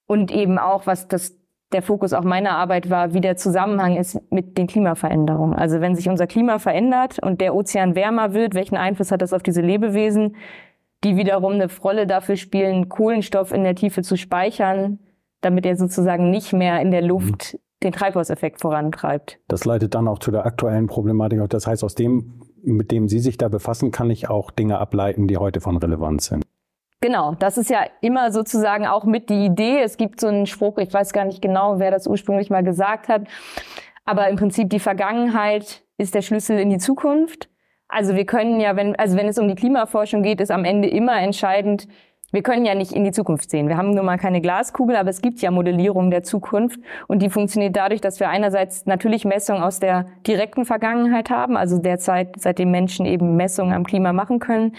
und 0.06 0.32
eben 0.32 0.60
auch, 0.60 0.86
was 0.86 1.08
das 1.08 1.38
der 1.72 1.82
Fokus 1.82 2.14
auch 2.14 2.24
meiner 2.24 2.52
Arbeit 2.52 2.90
war, 2.90 3.14
wie 3.14 3.22
der 3.22 3.36
Zusammenhang 3.36 3.98
ist 3.98 4.20
mit 4.32 4.58
den 4.58 4.68
Klimaveränderungen. 4.68 5.56
Also 5.56 5.82
wenn 5.82 5.96
sich 5.96 6.08
unser 6.08 6.28
Klima 6.28 6.60
verändert 6.60 7.18
und 7.20 7.42
der 7.42 7.56
Ozean 7.56 7.96
wärmer 7.96 8.34
wird, 8.34 8.54
welchen 8.54 8.78
Einfluss 8.78 9.12
hat 9.12 9.24
das 9.24 9.34
auf 9.34 9.42
diese 9.42 9.62
Lebewesen, 9.62 10.36
die 11.04 11.18
wiederum 11.18 11.54
eine 11.54 11.68
Rolle 11.84 12.08
dafür 12.08 12.36
spielen, 12.36 12.90
Kohlenstoff 12.90 13.52
in 13.52 13.64
der 13.64 13.76
Tiefe 13.76 14.04
zu 14.04 14.16
speichern, 14.16 15.00
damit 15.42 15.66
er 15.66 15.76
sozusagen 15.76 16.30
nicht 16.30 16.54
mehr 16.54 16.80
in 16.80 16.92
der 16.92 17.02
Luft 17.02 17.58
den 17.84 17.92
Treibhauseffekt 17.92 18.62
vorantreibt. 18.62 19.40
Das 19.48 19.66
leitet 19.66 19.96
dann 19.96 20.08
auch 20.08 20.20
zu 20.20 20.32
der 20.32 20.46
aktuellen 20.46 20.88
Problematik. 20.88 21.40
Das 21.50 21.68
heißt, 21.68 21.84
aus 21.84 21.96
dem, 21.96 22.42
mit 22.64 22.92
dem 22.92 23.08
Sie 23.08 23.20
sich 23.20 23.38
da 23.38 23.50
befassen, 23.50 23.92
kann 23.92 24.10
ich 24.10 24.30
auch 24.30 24.52
Dinge 24.52 24.80
ableiten, 24.80 25.28
die 25.28 25.38
heute 25.38 25.62
von 25.62 25.78
Relevanz 25.78 26.28
sind. 26.28 26.44
Genau, 27.02 27.36
das 27.38 27.58
ist 27.58 27.70
ja 27.70 27.82
immer 28.00 28.32
sozusagen 28.32 28.88
auch 28.88 29.04
mit 29.04 29.30
die 29.30 29.46
Idee. 29.46 29.82
Es 29.82 29.98
gibt 29.98 30.22
so 30.22 30.28
einen 30.28 30.46
Spruch, 30.46 30.78
ich 30.78 30.94
weiß 30.94 31.12
gar 31.12 31.26
nicht 31.26 31.42
genau, 31.42 31.78
wer 31.80 31.92
das 31.92 32.08
ursprünglich 32.08 32.50
mal 32.50 32.64
gesagt 32.64 33.10
hat, 33.10 33.24
aber 34.06 34.30
im 34.30 34.38
Prinzip 34.38 34.70
die 34.70 34.80
Vergangenheit 34.80 35.84
ist 35.98 36.16
der 36.16 36.22
Schlüssel 36.22 36.58
in 36.58 36.70
die 36.70 36.78
Zukunft. 36.78 37.50
Also 37.90 38.16
wir 38.16 38.26
können 38.26 38.62
ja, 38.62 38.78
wenn, 38.78 38.96
also 38.96 39.18
wenn 39.18 39.28
es 39.28 39.38
um 39.38 39.50
die 39.50 39.56
Klimaforschung 39.56 40.24
geht, 40.24 40.40
ist 40.40 40.50
am 40.50 40.64
Ende 40.64 40.88
immer 40.88 41.20
entscheidend, 41.20 41.90
wir 42.34 42.42
können 42.42 42.66
ja 42.66 42.74
nicht 42.74 42.92
in 42.92 43.04
die 43.04 43.12
Zukunft 43.12 43.52
sehen. 43.52 43.70
Wir 43.70 43.78
haben 43.78 43.92
nun 43.92 44.06
mal 44.06 44.18
keine 44.18 44.42
Glaskugel, 44.42 44.96
aber 44.96 45.12
es 45.12 45.22
gibt 45.22 45.40
ja 45.42 45.52
Modellierung 45.52 46.10
der 46.10 46.24
Zukunft 46.24 46.80
und 47.08 47.22
die 47.22 47.30
funktioniert 47.30 47.76
dadurch, 47.76 48.02
dass 48.02 48.20
wir 48.20 48.28
einerseits 48.28 48.88
natürlich 48.88 49.24
Messungen 49.24 49.62
aus 49.62 49.80
der 49.80 50.08
direkten 50.26 50.66
Vergangenheit 50.66 51.30
haben, 51.30 51.56
also 51.56 51.78
der 51.78 52.00
Zeit, 52.00 52.36
seitdem 52.40 52.72
Menschen 52.72 53.06
eben 53.06 53.36
Messungen 53.36 53.72
am 53.72 53.84
Klima 53.84 54.14
machen 54.14 54.40
können, 54.40 54.76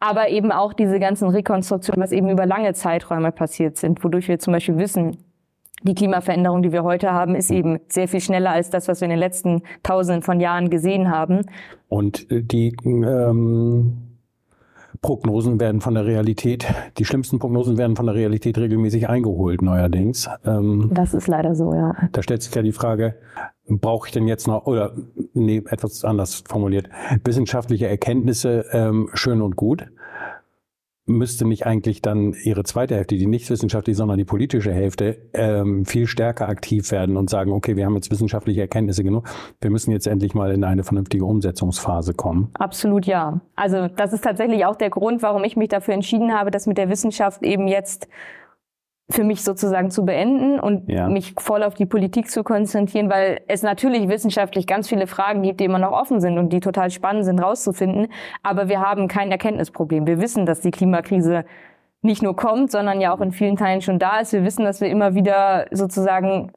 aber 0.00 0.30
eben 0.30 0.50
auch 0.50 0.72
diese 0.72 0.98
ganzen 0.98 1.28
Rekonstruktionen, 1.28 2.02
was 2.02 2.10
eben 2.10 2.30
über 2.30 2.46
lange 2.46 2.72
Zeiträume 2.72 3.32
passiert 3.32 3.76
sind, 3.76 4.02
wodurch 4.02 4.26
wir 4.28 4.38
zum 4.38 4.54
Beispiel 4.54 4.78
wissen, 4.78 5.18
die 5.82 5.94
Klimaveränderung, 5.94 6.62
die 6.62 6.72
wir 6.72 6.84
heute 6.84 7.12
haben, 7.12 7.34
ist 7.34 7.50
eben 7.50 7.80
sehr 7.88 8.08
viel 8.08 8.20
schneller 8.20 8.50
als 8.50 8.70
das, 8.70 8.88
was 8.88 9.00
wir 9.00 9.06
in 9.06 9.10
den 9.10 9.18
letzten 9.18 9.62
Tausenden 9.82 10.22
von 10.22 10.40
Jahren 10.40 10.70
gesehen 10.70 11.10
haben. 11.10 11.42
Und 11.88 12.26
die 12.30 12.74
ähm 12.84 14.07
Prognosen 15.00 15.60
werden 15.60 15.80
von 15.80 15.94
der 15.94 16.06
Realität, 16.06 16.66
die 16.98 17.04
schlimmsten 17.04 17.38
Prognosen 17.38 17.78
werden 17.78 17.96
von 17.96 18.06
der 18.06 18.14
Realität 18.14 18.58
regelmäßig 18.58 19.08
eingeholt 19.08 19.62
neuerdings. 19.62 20.28
Ähm, 20.44 20.90
das 20.92 21.14
ist 21.14 21.28
leider 21.28 21.54
so, 21.54 21.72
ja. 21.72 21.94
Da 22.12 22.22
stellt 22.22 22.42
sich 22.42 22.54
ja 22.54 22.62
die 22.62 22.72
Frage, 22.72 23.14
brauche 23.68 24.08
ich 24.08 24.12
denn 24.12 24.26
jetzt 24.26 24.46
noch, 24.46 24.66
oder 24.66 24.92
nee, 25.34 25.62
etwas 25.68 26.04
anders 26.04 26.42
formuliert, 26.48 26.88
wissenschaftliche 27.24 27.86
Erkenntnisse 27.86 28.64
ähm, 28.72 29.10
schön 29.14 29.42
und 29.42 29.56
gut. 29.56 29.86
Müsste 31.08 31.46
nicht 31.46 31.66
eigentlich 31.66 32.02
dann 32.02 32.34
ihre 32.44 32.62
zweite 32.64 32.94
Hälfte, 32.94 33.16
die 33.16 33.26
nicht 33.26 33.48
wissenschaftliche, 33.50 33.96
sondern 33.96 34.18
die 34.18 34.24
politische 34.24 34.72
Hälfte, 34.72 35.18
ähm, 35.34 35.84
viel 35.84 36.06
stärker 36.06 36.48
aktiv 36.48 36.90
werden 36.90 37.16
und 37.16 37.30
sagen, 37.30 37.52
okay, 37.52 37.76
wir 37.76 37.86
haben 37.86 37.94
jetzt 37.94 38.10
wissenschaftliche 38.10 38.60
Erkenntnisse 38.60 39.02
genug, 39.02 39.28
wir 39.60 39.70
müssen 39.70 39.90
jetzt 39.90 40.06
endlich 40.06 40.34
mal 40.34 40.52
in 40.52 40.64
eine 40.64 40.84
vernünftige 40.84 41.24
Umsetzungsphase 41.24 42.14
kommen? 42.14 42.50
Absolut 42.54 43.06
ja. 43.06 43.40
Also 43.56 43.88
das 43.88 44.12
ist 44.12 44.24
tatsächlich 44.24 44.64
auch 44.66 44.76
der 44.76 44.90
Grund, 44.90 45.22
warum 45.22 45.44
ich 45.44 45.56
mich 45.56 45.68
dafür 45.68 45.94
entschieden 45.94 46.32
habe, 46.32 46.50
das 46.50 46.66
mit 46.66 46.78
der 46.78 46.88
Wissenschaft 46.88 47.42
eben 47.42 47.68
jetzt 47.68 48.08
für 49.10 49.24
mich 49.24 49.42
sozusagen 49.42 49.90
zu 49.90 50.04
beenden 50.04 50.60
und 50.60 50.88
ja. 50.88 51.08
mich 51.08 51.34
voll 51.38 51.62
auf 51.62 51.74
die 51.74 51.86
Politik 51.86 52.30
zu 52.30 52.44
konzentrieren, 52.44 53.08
weil 53.08 53.40
es 53.48 53.62
natürlich 53.62 54.08
wissenschaftlich 54.08 54.66
ganz 54.66 54.88
viele 54.88 55.06
Fragen 55.06 55.42
gibt, 55.42 55.60
die 55.60 55.64
immer 55.64 55.78
noch 55.78 55.92
offen 55.92 56.20
sind 56.20 56.36
und 56.36 56.52
die 56.52 56.60
total 56.60 56.90
spannend 56.90 57.24
sind 57.24 57.40
rauszufinden. 57.40 58.08
Aber 58.42 58.68
wir 58.68 58.80
haben 58.80 59.08
kein 59.08 59.30
Erkenntnisproblem. 59.30 60.06
Wir 60.06 60.20
wissen, 60.20 60.44
dass 60.44 60.60
die 60.60 60.70
Klimakrise 60.70 61.46
nicht 62.02 62.22
nur 62.22 62.36
kommt, 62.36 62.70
sondern 62.70 63.00
ja 63.00 63.14
auch 63.14 63.20
in 63.22 63.32
vielen 63.32 63.56
Teilen 63.56 63.80
schon 63.80 63.98
da 63.98 64.20
ist. 64.20 64.34
Wir 64.34 64.44
wissen, 64.44 64.64
dass 64.64 64.82
wir 64.82 64.88
immer 64.88 65.14
wieder 65.14 65.66
sozusagen 65.70 66.52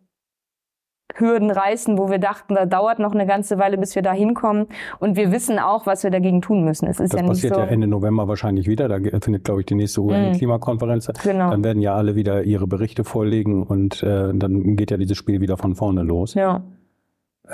Hürden 1.16 1.52
reißen, 1.52 1.98
wo 1.98 2.10
wir 2.10 2.20
dachten, 2.20 2.56
da 2.56 2.66
dauert 2.66 3.00
noch 3.00 3.14
eine 3.14 3.26
ganze 3.26 3.58
Weile, 3.58 3.78
bis 3.78 3.96
wir 3.96 4.02
da 4.02 4.14
hinkommen. 4.14 4.68
Und 5.00 5.16
wir 5.16 5.32
wissen 5.32 5.60
auch, 5.60 5.86
was 5.86 6.04
wir 6.04 6.12
dagegen 6.12 6.42
tun 6.42 6.64
müssen. 6.64 6.88
Es 6.88 7.00
ist 7.00 7.14
das 7.14 7.22
ja 7.22 7.28
passiert 7.28 7.56
so 7.56 7.62
ja 7.62 7.68
Ende 7.68 7.88
November 7.88 8.28
wahrscheinlich 8.28 8.68
wieder. 8.68 8.88
Da 8.88 8.98
findet, 9.22 9.44
glaube 9.44 9.62
ich, 9.62 9.66
die 9.66 9.76
nächste 9.76 10.02
UN-Klimakonferenz 10.02 11.08
mhm. 11.08 11.14
Genau. 11.24 11.50
Dann 11.52 11.64
werden 11.64 11.82
ja 11.82 11.96
alle 11.96 12.16
wieder 12.16 12.44
ihre 12.44 12.68
Berichte 12.68 13.04
vorlegen 13.04 13.64
und 13.64 14.04
äh, 14.04 14.34
dann 14.34 14.76
geht 14.76 14.92
ja 14.92 14.98
dieses 14.98 15.18
Spiel 15.18 15.42
wieder 15.42 15.58
von 15.58 15.76
vorne 15.76 16.04
los. 16.04 16.34
Ja. 16.34 16.64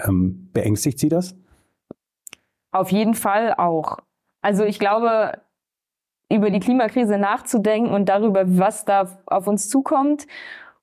Ähm, 0.05 0.49
beängstigt 0.53 0.99
Sie 0.99 1.09
das? 1.09 1.35
Auf 2.71 2.91
jeden 2.91 3.13
Fall 3.13 3.53
auch. 3.57 3.97
Also 4.41 4.63
ich 4.63 4.79
glaube, 4.79 5.39
über 6.31 6.49
die 6.49 6.59
Klimakrise 6.59 7.17
nachzudenken 7.17 7.93
und 7.93 8.09
darüber, 8.09 8.43
was 8.45 8.85
da 8.85 9.07
auf 9.25 9.47
uns 9.47 9.69
zukommt 9.69 10.27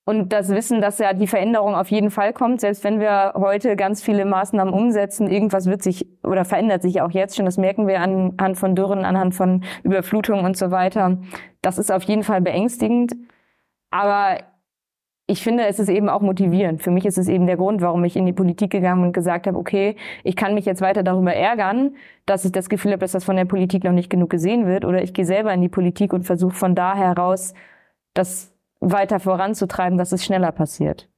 und 0.06 0.34
das 0.34 0.50
Wissen, 0.50 0.82
dass 0.82 0.98
ja 0.98 1.14
die 1.14 1.26
Veränderung 1.26 1.74
auf 1.74 1.90
jeden 1.90 2.10
Fall 2.10 2.34
kommt, 2.34 2.60
selbst 2.60 2.84
wenn 2.84 3.00
wir 3.00 3.32
heute 3.36 3.74
ganz 3.74 4.02
viele 4.02 4.26
Maßnahmen 4.26 4.72
umsetzen, 4.72 5.30
irgendwas 5.30 5.66
wird 5.66 5.82
sich 5.82 6.06
oder 6.22 6.44
verändert 6.44 6.82
sich 6.82 7.00
auch 7.00 7.10
jetzt 7.10 7.36
schon. 7.36 7.46
Das 7.46 7.56
merken 7.56 7.86
wir 7.86 8.00
anhand 8.00 8.58
von 8.58 8.74
Dürren, 8.74 9.06
anhand 9.06 9.34
von 9.34 9.64
Überflutungen 9.82 10.44
und 10.44 10.58
so 10.58 10.70
weiter. 10.70 11.18
Das 11.62 11.78
ist 11.78 11.90
auf 11.90 12.02
jeden 12.02 12.22
Fall 12.22 12.42
beängstigend. 12.42 13.14
Aber 13.90 14.38
ich 15.26 15.42
finde, 15.42 15.66
es 15.66 15.78
ist 15.78 15.88
eben 15.88 16.10
auch 16.10 16.20
motivierend. 16.20 16.82
Für 16.82 16.90
mich 16.90 17.06
ist 17.06 17.16
es 17.16 17.28
eben 17.28 17.46
der 17.46 17.56
Grund, 17.56 17.80
warum 17.80 18.04
ich 18.04 18.16
in 18.16 18.26
die 18.26 18.34
Politik 18.34 18.70
gegangen 18.70 19.04
und 19.04 19.12
gesagt 19.14 19.46
habe, 19.46 19.56
okay, 19.56 19.96
ich 20.22 20.36
kann 20.36 20.54
mich 20.54 20.66
jetzt 20.66 20.82
weiter 20.82 21.02
darüber 21.02 21.32
ärgern, 21.32 21.96
dass 22.26 22.44
ich 22.44 22.52
das 22.52 22.68
Gefühl 22.68 22.92
habe, 22.92 23.00
dass 23.00 23.12
das 23.12 23.24
von 23.24 23.36
der 23.36 23.46
Politik 23.46 23.84
noch 23.84 23.92
nicht 23.92 24.10
genug 24.10 24.28
gesehen 24.28 24.66
wird. 24.66 24.84
Oder 24.84 25.02
ich 25.02 25.14
gehe 25.14 25.24
selber 25.24 25.54
in 25.54 25.62
die 25.62 25.70
Politik 25.70 26.12
und 26.12 26.24
versuche 26.24 26.54
von 26.54 26.74
da 26.74 26.94
heraus, 26.94 27.54
das 28.12 28.53
weiter 28.90 29.20
voranzutreiben, 29.20 29.98
dass 29.98 30.12
es 30.12 30.24
schneller 30.24 30.52
passiert. 30.52 31.08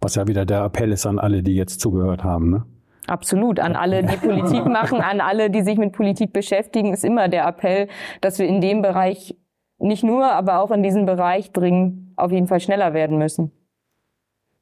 Was 0.00 0.16
ja 0.16 0.26
wieder 0.26 0.44
der 0.44 0.64
Appell 0.64 0.92
ist 0.92 1.06
an 1.06 1.18
alle, 1.18 1.42
die 1.42 1.54
jetzt 1.54 1.80
zugehört 1.80 2.24
haben, 2.24 2.50
ne? 2.50 2.66
Absolut. 3.06 3.58
An 3.58 3.74
alle, 3.74 4.04
die 4.04 4.16
Politik 4.16 4.66
machen, 4.66 5.00
an 5.00 5.20
alle, 5.20 5.50
die 5.50 5.62
sich 5.62 5.78
mit 5.78 5.92
Politik 5.92 6.32
beschäftigen, 6.32 6.92
ist 6.92 7.04
immer 7.04 7.28
der 7.28 7.46
Appell, 7.46 7.88
dass 8.20 8.38
wir 8.38 8.46
in 8.46 8.60
dem 8.60 8.82
Bereich 8.82 9.34
nicht 9.78 10.04
nur, 10.04 10.30
aber 10.30 10.60
auch 10.60 10.70
in 10.70 10.82
diesem 10.82 11.06
Bereich 11.06 11.52
dringend 11.52 12.12
auf 12.16 12.32
jeden 12.32 12.48
Fall 12.48 12.60
schneller 12.60 12.92
werden 12.92 13.16
müssen. 13.16 13.52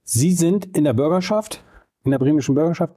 Sie 0.04 0.32
sind 0.32 0.76
in 0.76 0.84
der 0.84 0.92
Bürgerschaft, 0.92 1.64
in 2.04 2.12
der 2.12 2.18
bremischen 2.18 2.54
Bürgerschaft, 2.54 2.94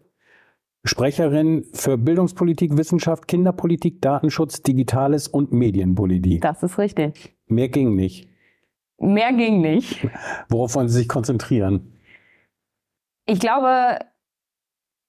Sprecherin 0.83 1.65
für 1.73 1.97
Bildungspolitik, 1.97 2.77
Wissenschaft, 2.77 3.27
Kinderpolitik, 3.27 4.01
Datenschutz, 4.01 4.61
Digitales 4.61 5.27
und 5.27 5.51
Medienpolitik. 5.51 6.41
Das 6.41 6.63
ist 6.63 6.77
richtig. 6.77 7.35
Mehr 7.47 7.69
ging 7.69 7.95
nicht. 7.95 8.29
Mehr 8.99 9.33
ging 9.33 9.61
nicht. 9.61 10.07
Worauf 10.49 10.75
wollen 10.75 10.89
Sie 10.89 10.97
sich 10.97 11.07
konzentrieren? 11.07 11.93
Ich 13.25 13.39
glaube, 13.39 13.99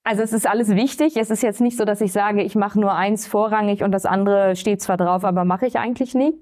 also 0.04 0.22
es 0.22 0.32
ist 0.32 0.46
alles 0.46 0.68
wichtig. 0.70 1.16
Es 1.16 1.30
ist 1.30 1.42
jetzt 1.42 1.60
nicht 1.60 1.76
so, 1.76 1.84
dass 1.84 2.00
ich 2.00 2.12
sage, 2.12 2.42
ich 2.42 2.54
mache 2.54 2.80
nur 2.80 2.94
eins 2.94 3.26
vorrangig 3.26 3.82
und 3.82 3.92
das 3.92 4.06
andere 4.06 4.56
steht 4.56 4.80
zwar 4.80 4.96
drauf, 4.96 5.24
aber 5.24 5.44
mache 5.44 5.66
ich 5.66 5.78
eigentlich 5.78 6.14
nicht. 6.14 6.38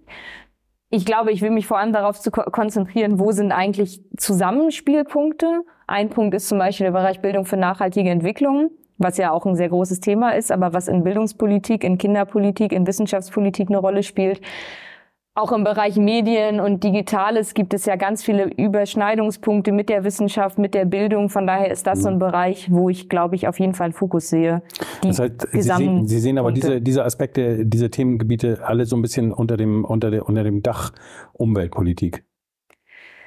Ich 0.91 1.05
glaube, 1.05 1.33
ich 1.33 1.43
will 1.43 1.51
mich 1.51 1.67
vor 1.67 1.79
allem 1.79 1.93
darauf 1.93 2.19
zu 2.19 2.31
konzentrieren, 2.31 3.19
wo 3.19 3.33
sind 3.33 3.53
eigentlich 3.53 4.01
Zusammenspielpunkte. 4.17 5.63
Ein 5.87 6.09
Punkt 6.09 6.35
ist 6.35 6.49
zum 6.49 6.59
Beispiel 6.59 6.85
der 6.87 6.93
Bereich 6.93 7.21
Bildung 7.21 7.45
für 7.45 7.59
nachhaltige 7.59 8.09
Entwicklung, 8.09 8.71
was 8.97 9.19
ja 9.19 9.31
auch 9.33 9.45
ein 9.45 9.55
sehr 9.55 9.69
großes 9.69 10.01
Thema 10.01 10.31
ist, 10.31 10.51
aber 10.51 10.73
was 10.73 10.89
in 10.89 11.05
Bildungspolitik, 11.05 11.85
in 11.85 11.99
Kinderpolitik, 11.99 12.73
in 12.73 12.87
Wissenschaftspolitik 12.87 13.69
eine 13.69 13.79
Rolle 13.79 14.03
spielt. 14.03 14.41
Auch 15.39 15.53
im 15.53 15.63
Bereich 15.63 15.95
Medien 15.95 16.59
und 16.59 16.83
Digitales 16.83 17.55
gibt 17.55 17.73
es 17.73 17.87
ja 17.87 17.95
ganz 17.95 18.25
viele 18.25 18.51
Überschneidungspunkte 18.57 19.71
mit 19.71 19.89
der 19.89 20.03
Wissenschaft, 20.03 20.59
mit 20.59 20.75
der 20.75 20.85
Bildung. 20.85 21.29
Von 21.29 21.47
daher 21.47 21.71
ist 21.71 21.87
das 21.87 22.03
so 22.03 22.09
ein 22.09 22.17
mhm. 22.17 22.19
Bereich, 22.19 22.67
wo 22.73 22.89
ich, 22.89 23.09
glaube 23.09 23.37
ich, 23.37 23.47
auf 23.47 23.61
jeden 23.61 23.73
Fall 23.73 23.85
einen 23.85 23.93
Fokus 23.93 24.31
sehe. 24.31 24.63
das 25.01 25.21
heißt, 25.21 25.47
Sie 25.53 25.63
sehen, 25.63 26.09
Sie 26.09 26.19
sehen 26.19 26.39
aber 26.39 26.51
diese, 26.51 26.81
diese 26.81 27.05
Aspekte, 27.05 27.65
diese 27.65 27.89
Themengebiete 27.89 28.59
alle 28.65 28.85
so 28.85 28.97
ein 28.97 29.03
bisschen 29.03 29.33
unter 29.33 29.57
dem, 29.57 29.85
unter, 29.85 30.11
der, 30.11 30.29
unter 30.29 30.43
dem 30.43 30.65
Dach 30.65 30.91
Umweltpolitik. 31.35 32.25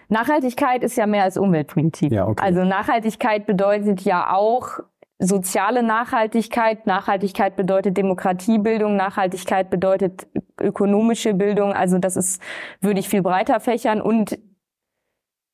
Nachhaltigkeit 0.09 0.83
ist 0.83 0.97
ja 0.97 1.07
mehr 1.07 1.23
als 1.23 1.37
Umweltpolitik. 1.37 2.11
Ja, 2.11 2.27
okay. 2.27 2.43
Also 2.43 2.65
Nachhaltigkeit 2.65 3.45
bedeutet 3.45 4.01
ja 4.01 4.35
auch 4.35 4.81
soziale 5.21 5.83
Nachhaltigkeit. 5.83 6.87
Nachhaltigkeit 6.87 7.55
bedeutet 7.55 7.95
Demokratiebildung. 7.95 8.95
Nachhaltigkeit 8.95 9.69
bedeutet 9.69 10.27
ökonomische 10.59 11.33
Bildung. 11.33 11.73
Also 11.73 11.99
das 11.99 12.17
ist, 12.17 12.41
würde 12.81 12.99
ich 12.99 13.07
viel 13.07 13.21
breiter 13.21 13.59
fächern 13.59 14.01
und 14.01 14.37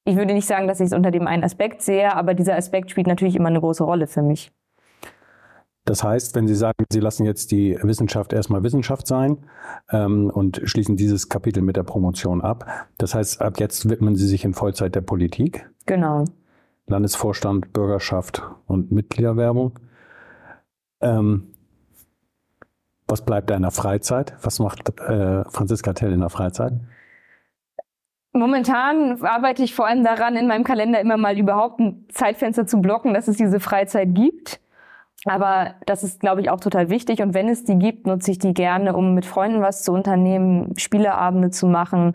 ich 0.05 0.15
würde 0.15 0.33
nicht 0.33 0.47
sagen, 0.47 0.67
dass 0.69 0.79
ich 0.79 0.87
es 0.87 0.93
unter 0.93 1.11
dem 1.11 1.27
einen 1.27 1.43
Aspekt 1.43 1.81
sehe, 1.81 2.15
aber 2.15 2.33
dieser 2.33 2.55
Aspekt 2.55 2.89
spielt 2.89 3.07
natürlich 3.07 3.35
immer 3.35 3.49
eine 3.49 3.59
große 3.59 3.83
Rolle 3.83 4.07
für 4.07 4.21
mich. 4.21 4.51
Das 5.83 6.03
heißt, 6.03 6.35
wenn 6.35 6.47
Sie 6.47 6.55
sagen, 6.55 6.85
Sie 6.89 6.99
lassen 6.99 7.25
jetzt 7.25 7.51
die 7.51 7.77
Wissenschaft 7.81 8.33
erstmal 8.33 8.63
Wissenschaft 8.63 9.07
sein 9.07 9.37
ähm, 9.91 10.29
und 10.29 10.61
schließen 10.63 10.95
dieses 10.95 11.27
Kapitel 11.29 11.61
mit 11.61 11.77
der 11.77 11.83
Promotion 11.83 12.41
ab, 12.41 12.65
das 12.97 13.15
heißt, 13.15 13.41
ab 13.41 13.59
jetzt 13.59 13.89
widmen 13.89 14.15
Sie 14.15 14.27
sich 14.27 14.43
in 14.45 14.53
Vollzeit 14.53 14.95
der 14.95 15.01
Politik? 15.01 15.69
Genau. 15.85 16.25
Landesvorstand, 16.87 17.73
Bürgerschaft 17.73 18.41
und 18.65 18.91
Mitgliederwerbung. 18.91 19.79
Ähm, 21.01 21.53
was 23.07 23.23
bleibt 23.23 23.49
da 23.49 23.55
in 23.55 23.61
der 23.61 23.71
Freizeit? 23.71 24.35
Was 24.41 24.59
macht 24.59 24.99
äh, 24.99 25.43
Franziska 25.45 25.93
Tell 25.93 26.11
in 26.11 26.21
der 26.21 26.29
Freizeit? 26.29 26.73
Momentan 28.33 29.21
arbeite 29.23 29.63
ich 29.63 29.73
vor 29.73 29.87
allem 29.87 30.03
daran, 30.03 30.35
in 30.35 30.47
meinem 30.47 30.63
Kalender 30.63 30.99
immer 30.99 31.17
mal 31.17 31.37
überhaupt 31.37 31.79
ein 31.79 32.05
Zeitfenster 32.09 32.67
zu 32.67 32.81
blocken, 32.81 33.13
dass 33.13 33.27
es 33.27 33.37
diese 33.37 33.59
Freizeit 33.59 34.13
gibt. 34.13 34.59
Aber 35.25 35.75
das 35.85 36.03
ist, 36.03 36.19
glaube 36.19 36.41
ich, 36.41 36.49
auch 36.49 36.59
total 36.59 36.89
wichtig. 36.89 37.21
Und 37.21 37.33
wenn 37.33 37.49
es 37.49 37.63
die 37.63 37.79
gibt, 37.79 38.05
nutze 38.05 38.31
ich 38.31 38.39
die 38.39 38.53
gerne, 38.53 38.95
um 38.95 39.15
mit 39.15 39.25
Freunden 39.25 39.61
was 39.61 39.83
zu 39.83 39.91
unternehmen, 39.91 40.77
Spieleabende 40.77 41.49
zu 41.49 41.67
machen, 41.67 42.13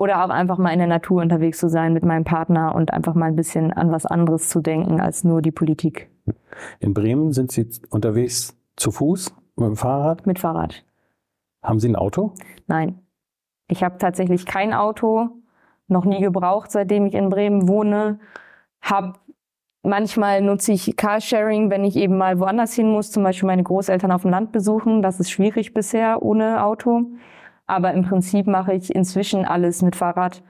oder 0.00 0.24
auch 0.24 0.30
einfach 0.30 0.56
mal 0.56 0.72
in 0.72 0.78
der 0.78 0.88
Natur 0.88 1.20
unterwegs 1.20 1.58
zu 1.58 1.68
sein 1.68 1.92
mit 1.92 2.06
meinem 2.06 2.24
Partner 2.24 2.74
und 2.74 2.90
einfach 2.90 3.14
mal 3.14 3.26
ein 3.26 3.36
bisschen 3.36 3.70
an 3.70 3.92
was 3.92 4.06
anderes 4.06 4.48
zu 4.48 4.62
denken 4.62 4.98
als 4.98 5.24
nur 5.24 5.42
die 5.42 5.50
Politik. 5.50 6.08
In 6.78 6.94
Bremen 6.94 7.32
sind 7.32 7.52
Sie 7.52 7.68
unterwegs 7.90 8.56
zu 8.76 8.92
Fuß, 8.92 9.34
mit 9.56 9.66
dem 9.66 9.76
Fahrrad? 9.76 10.26
Mit 10.26 10.38
Fahrrad. 10.38 10.86
Haben 11.62 11.80
Sie 11.80 11.88
ein 11.90 11.96
Auto? 11.96 12.32
Nein. 12.66 12.98
Ich 13.68 13.84
habe 13.84 13.98
tatsächlich 13.98 14.46
kein 14.46 14.72
Auto, 14.72 15.28
noch 15.86 16.06
nie 16.06 16.20
gebraucht, 16.20 16.70
seitdem 16.70 17.04
ich 17.04 17.12
in 17.12 17.28
Bremen 17.28 17.68
wohne. 17.68 18.20
Hab 18.80 19.20
manchmal 19.82 20.40
nutze 20.40 20.72
ich 20.72 20.96
Carsharing, 20.96 21.68
wenn 21.68 21.84
ich 21.84 21.96
eben 21.96 22.16
mal 22.16 22.40
woanders 22.40 22.72
hin 22.72 22.90
muss, 22.90 23.10
zum 23.10 23.22
Beispiel 23.22 23.48
meine 23.48 23.64
Großeltern 23.64 24.12
auf 24.12 24.22
dem 24.22 24.30
Land 24.30 24.50
besuchen. 24.50 25.02
Das 25.02 25.20
ist 25.20 25.30
schwierig 25.30 25.74
bisher 25.74 26.22
ohne 26.22 26.64
Auto. 26.64 27.02
Aber 27.70 27.94
im 27.94 28.02
Prinzip 28.02 28.48
mache 28.48 28.74
ich 28.74 28.92
inzwischen 28.92 29.44
alles 29.44 29.80
mit 29.80 29.94
Fahrrad, 29.94 30.42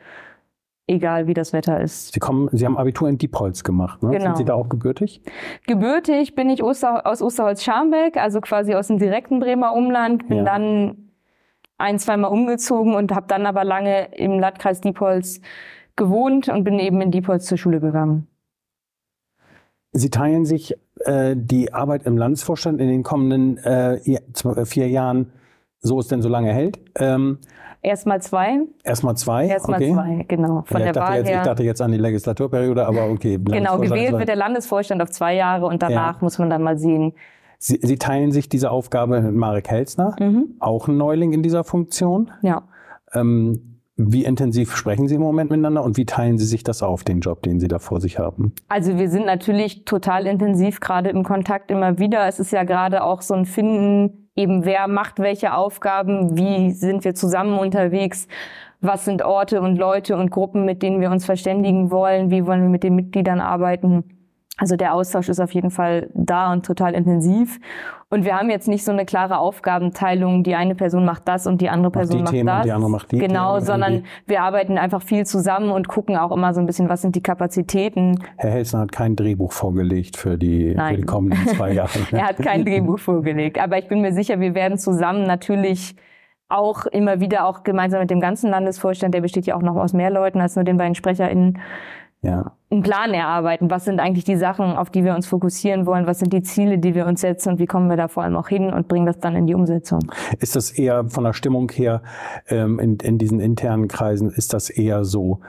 egal 0.87 1.27
wie 1.27 1.35
das 1.35 1.53
Wetter 1.53 1.79
ist. 1.79 2.15
Sie 2.15 2.19
kommen, 2.19 2.49
Sie 2.53 2.65
haben 2.65 2.79
Abitur 2.79 3.11
in 3.11 3.19
Diepholz 3.19 3.63
gemacht, 3.63 4.03
ne? 4.03 4.13
Genau. 4.13 4.25
Sind 4.25 4.39
Sie 4.39 4.45
da 4.47 4.55
auch 4.55 4.71
gebürtig? 4.71 5.21
Gebürtig 5.67 6.35
bin 6.35 6.49
ich 6.49 6.63
Oster, 6.63 7.07
aus 7.07 7.21
Osterholz-Scharmbeck, 7.21 8.17
also 8.17 8.41
quasi 8.41 8.75
aus 8.75 8.87
dem 8.87 8.99
direkten 8.99 9.39
Bremer 9.39 9.75
Umland. 9.75 10.29
Bin 10.29 10.39
ja. 10.39 10.45
dann 10.45 11.11
ein, 11.77 11.99
zweimal 11.99 12.33
umgezogen 12.33 12.95
und 12.95 13.15
habe 13.15 13.27
dann 13.29 13.45
aber 13.45 13.65
lange 13.65 14.15
im 14.17 14.39
Landkreis 14.39 14.81
Diepholz 14.81 15.43
gewohnt 15.97 16.49
und 16.49 16.65
bin 16.65 16.79
eben 16.79 17.03
in 17.03 17.11
Diepholz 17.11 17.45
zur 17.45 17.59
Schule 17.59 17.81
gegangen. 17.81 18.29
Sie 19.93 20.09
teilen 20.09 20.47
sich 20.47 20.75
äh, 21.01 21.35
die 21.37 21.75
Arbeit 21.75 22.07
im 22.07 22.17
Landesvorstand 22.17 22.81
in 22.81 22.89
den 22.89 23.03
kommenden 23.03 23.59
äh, 23.59 23.99
vier 24.65 24.89
Jahren 24.89 25.33
so 25.81 25.99
es 25.99 26.09
denn 26.09 26.23
so 26.23 26.29
lange 26.29 26.53
hält. 26.53 26.79
Ähm, 26.99 27.39
Erstmal 27.83 28.21
zwei. 28.21 28.59
Erstmal 28.85 29.17
zwei. 29.17 29.47
Erstmal 29.47 29.81
okay. 29.81 29.93
zwei, 29.95 30.25
genau. 30.29 30.63
Von 30.67 30.81
ja, 30.81 30.93
der 30.93 31.03
Wahl 31.03 31.19
jetzt, 31.19 31.29
her. 31.29 31.39
Ich 31.39 31.47
dachte 31.47 31.63
jetzt 31.63 31.81
an 31.81 31.93
die 31.93 31.99
Legislaturperiode, 31.99 32.87
aber 32.87 33.09
okay. 33.09 33.39
Genau, 33.43 33.79
gewählt 33.79 34.13
wird 34.13 34.29
der 34.29 34.37
Landesvorstand 34.37 35.01
auf 35.01 35.11
zwei 35.11 35.35
Jahre 35.35 35.67
und 35.67 35.83
danach 35.83 36.17
ja. 36.17 36.19
muss 36.21 36.39
man 36.39 36.51
dann 36.51 36.63
mal 36.63 36.77
sehen. 36.79 37.15
Sie, 37.59 37.79
Sie 37.83 37.97
teilen 37.97 38.33
sich 38.33 38.49
diese 38.49 38.71
Aufgabe 38.71 39.21
mit 39.21 39.35
Marek 39.35 39.69
Helsner, 39.69 40.15
mhm. 40.19 40.57
auch 40.61 40.89
ein 40.89 40.97
Neuling 40.97 41.33
in 41.33 41.43
dieser 41.43 41.65
Funktion. 41.65 42.31
Ja. 42.43 42.63
Ähm, 43.13 43.71
wie 43.97 44.25
intensiv 44.25 44.75
sprechen 44.77 45.09
Sie 45.09 45.17
im 45.17 45.21
Moment 45.21 45.51
miteinander 45.51 45.83
und 45.83 45.99
wie 45.99 46.07
teilen 46.07 46.39
Sie 46.39 46.47
sich 46.47 46.65
das 46.65 46.83
auf, 46.83 47.05
den 47.05 47.21
Job, 47.21 47.43
den 47.43 47.61
Sie 47.61 47.69
da 47.69 47.79
vor 47.79 48.01
sich 48.01 48.19
haben? 48.19 48.55
Also 48.69 48.99
wir 48.99 49.11
sind 49.11 49.27
natürlich 49.27 49.85
total 49.85 50.27
intensiv 50.27 50.81
gerade 50.81 51.11
im 51.11 51.23
Kontakt 51.23 51.71
immer 51.71 51.99
wieder. 51.99 52.27
Es 52.27 52.41
ist 52.41 52.51
ja 52.51 52.65
gerade 52.65 53.05
auch 53.05 53.21
so 53.21 53.35
ein 53.35 53.45
Finden, 53.45 54.20
eben 54.41 54.65
wer 54.65 54.89
macht 54.89 55.19
welche 55.19 55.55
Aufgaben, 55.55 56.37
wie 56.37 56.71
sind 56.73 57.05
wir 57.05 57.15
zusammen 57.15 57.59
unterwegs, 57.59 58.27
was 58.81 59.05
sind 59.05 59.23
Orte 59.23 59.61
und 59.61 59.77
Leute 59.77 60.17
und 60.17 60.31
Gruppen, 60.31 60.65
mit 60.65 60.83
denen 60.83 61.01
wir 61.01 61.11
uns 61.11 61.25
verständigen 61.25 61.91
wollen, 61.91 62.31
wie 62.31 62.47
wollen 62.47 62.63
wir 62.63 62.69
mit 62.71 62.83
den 62.83 62.95
Mitgliedern 62.95 63.41
arbeiten. 63.41 64.20
Also 64.61 64.77
der 64.77 64.93
Austausch 64.93 65.31
ist 65.31 65.41
auf 65.41 65.53
jeden 65.53 65.71
Fall 65.71 66.11
da 66.13 66.53
und 66.53 66.67
total 66.67 66.93
intensiv. 66.93 67.59
Und 68.11 68.27
wir 68.27 68.37
haben 68.37 68.51
jetzt 68.51 68.69
nicht 68.69 68.85
so 68.85 68.93
eine 68.93 69.07
klare 69.07 69.39
Aufgabenteilung, 69.39 70.43
die 70.43 70.55
eine 70.55 70.75
Person 70.75 71.07
macht 71.07 71.27
das 71.27 71.47
und 71.47 71.63
die 71.63 71.71
andere 71.71 71.91
Person 71.91 72.19
die 72.19 72.23
macht 72.25 72.33
Themen, 72.33 72.47
das. 72.47 72.65
Die 72.65 72.73
andere 72.73 72.91
macht 72.91 73.11
die 73.11 73.19
genau, 73.19 73.55
Themen 73.55 73.67
sondern 73.67 74.05
wir 74.27 74.43
arbeiten 74.43 74.77
einfach 74.77 75.01
viel 75.01 75.25
zusammen 75.25 75.71
und 75.71 75.89
gucken 75.89 76.17
auch 76.19 76.31
immer 76.31 76.53
so 76.53 76.61
ein 76.61 76.67
bisschen, 76.67 76.91
was 76.91 77.01
sind 77.01 77.17
die 77.17 77.23
Kapazitäten. 77.23 78.23
Herr 78.37 78.51
Helsner 78.51 78.81
hat 78.81 78.93
kein 78.93 79.17
Drehbuch 79.17 79.53
vorgelegt 79.53 80.19
für 80.19 80.37
die, 80.37 80.75
Nein. 80.75 80.97
für 80.97 81.01
die 81.01 81.07
kommenden 81.07 81.47
zwei 81.49 81.73
Jahre. 81.73 81.99
ne? 82.11 82.19
Er 82.19 82.29
hat 82.29 82.37
kein 82.37 82.67
Drehbuch 82.67 82.99
vorgelegt. 82.99 83.59
Aber 83.59 83.79
ich 83.79 83.89
bin 83.89 84.03
mir 84.03 84.13
sicher, 84.13 84.41
wir 84.41 84.55
werden 84.55 84.77
zusammen 84.77 85.23
natürlich 85.23 85.97
auch 86.51 86.85
immer 86.87 87.21
wieder, 87.21 87.47
auch 87.47 87.63
gemeinsam 87.63 88.01
mit 88.01 88.11
dem 88.11 88.21
ganzen 88.21 88.51
Landesvorstand, 88.51 89.15
der 89.15 89.21
besteht 89.21 89.47
ja 89.47 89.55
auch 89.55 89.63
noch 89.63 89.77
aus 89.77 89.93
mehr 89.95 90.11
Leuten 90.11 90.41
als 90.41 90.57
nur 90.57 90.65
den 90.65 90.77
beiden 90.77 90.95
SprecherInnen, 90.95 91.59
ja. 92.23 92.53
einen 92.71 92.83
Plan 92.83 93.13
erarbeiten. 93.15 93.71
Was 93.71 93.85
sind 93.85 94.01
eigentlich 94.01 94.25
die 94.25 94.37
Sachen, 94.37 94.77
auf 94.77 94.91
die 94.91 95.05
wir 95.05 95.15
uns 95.15 95.27
fokussieren 95.27 95.87
wollen? 95.87 96.07
Was 96.07 96.19
sind 96.19 96.33
die 96.33 96.43
Ziele, 96.43 96.79
die 96.79 96.95
wir 96.95 97.07
uns 97.07 97.21
setzen? 97.21 97.53
Und 97.53 97.59
wie 97.59 97.67
kommen 97.67 97.89
wir 97.89 97.97
da 97.97 98.09
vor 98.09 98.23
allem 98.23 98.37
auch 98.37 98.49
hin 98.49 98.73
und 98.73 98.89
bringen 98.89 99.07
das 99.07 99.19
dann 99.19 99.37
in 99.37 99.47
die 99.47 99.55
Umsetzung? 99.55 100.01
Ist 100.39 100.57
das 100.57 100.71
eher 100.71 101.05
von 101.09 101.25
der 101.25 101.33
Stimmung 101.33 101.71
her 101.71 102.03
ähm, 102.49 102.79
in, 102.79 102.97
in 102.97 103.19
diesen 103.19 103.41
internen 103.41 103.89
Kreisen, 103.89 104.31
ist 104.31 104.53
das 104.53 104.71
eher 104.71 105.05
so 105.05 105.41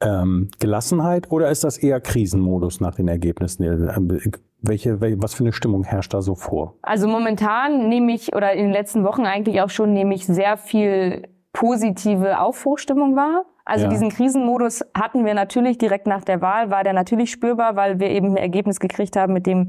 ähm, 0.00 0.48
Gelassenheit 0.58 1.30
oder 1.30 1.50
ist 1.50 1.64
das 1.64 1.78
eher 1.78 2.00
Krisenmodus 2.00 2.80
nach 2.80 2.94
den 2.94 3.08
Ergebnissen? 3.08 3.64
Ähm, 3.64 4.20
Welche, 4.60 5.00
wel- 5.00 5.22
was 5.22 5.34
für 5.34 5.44
eine 5.44 5.52
Stimmung 5.52 5.84
herrscht 5.84 6.12
da 6.14 6.20
so 6.20 6.34
vor? 6.34 6.74
Also 6.82 7.06
momentan 7.06 7.88
nehme 7.88 8.12
ich, 8.12 8.34
oder 8.34 8.54
in 8.54 8.64
den 8.64 8.72
letzten 8.72 9.04
Wochen 9.04 9.24
eigentlich 9.24 9.62
auch 9.62 9.70
schon, 9.70 9.92
nehme 9.92 10.16
ich 10.16 10.26
sehr 10.26 10.56
viel 10.56 11.28
positive 11.52 12.40
Aufbruchstimmung 12.40 13.14
wahr. 13.14 13.44
Also 13.68 13.84
Ja. 13.84 13.90
diesen 13.90 14.08
Krisenmodus 14.08 14.84
hatten 14.98 15.24
wir 15.24 15.34
natürlich 15.34 15.78
direkt 15.78 16.06
nach 16.06 16.24
der 16.24 16.40
Wahl, 16.40 16.70
war 16.70 16.82
der 16.84 16.94
natürlich 16.94 17.30
spürbar, 17.30 17.76
weil 17.76 18.00
wir 18.00 18.08
eben 18.10 18.28
ein 18.32 18.36
Ergebnis 18.36 18.80
gekriegt 18.80 19.14
haben, 19.16 19.32
mit 19.34 19.46
dem 19.46 19.68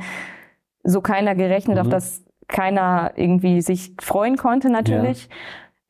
so 0.83 1.01
keiner 1.01 1.35
gerechnet, 1.35 1.75
Mhm. 1.75 1.81
auf 1.81 1.89
das 1.89 2.23
keiner 2.47 3.12
irgendwie 3.15 3.62
sich 3.62 3.91
freuen 4.01 4.38
konnte 4.38 4.69
natürlich. 4.69 5.29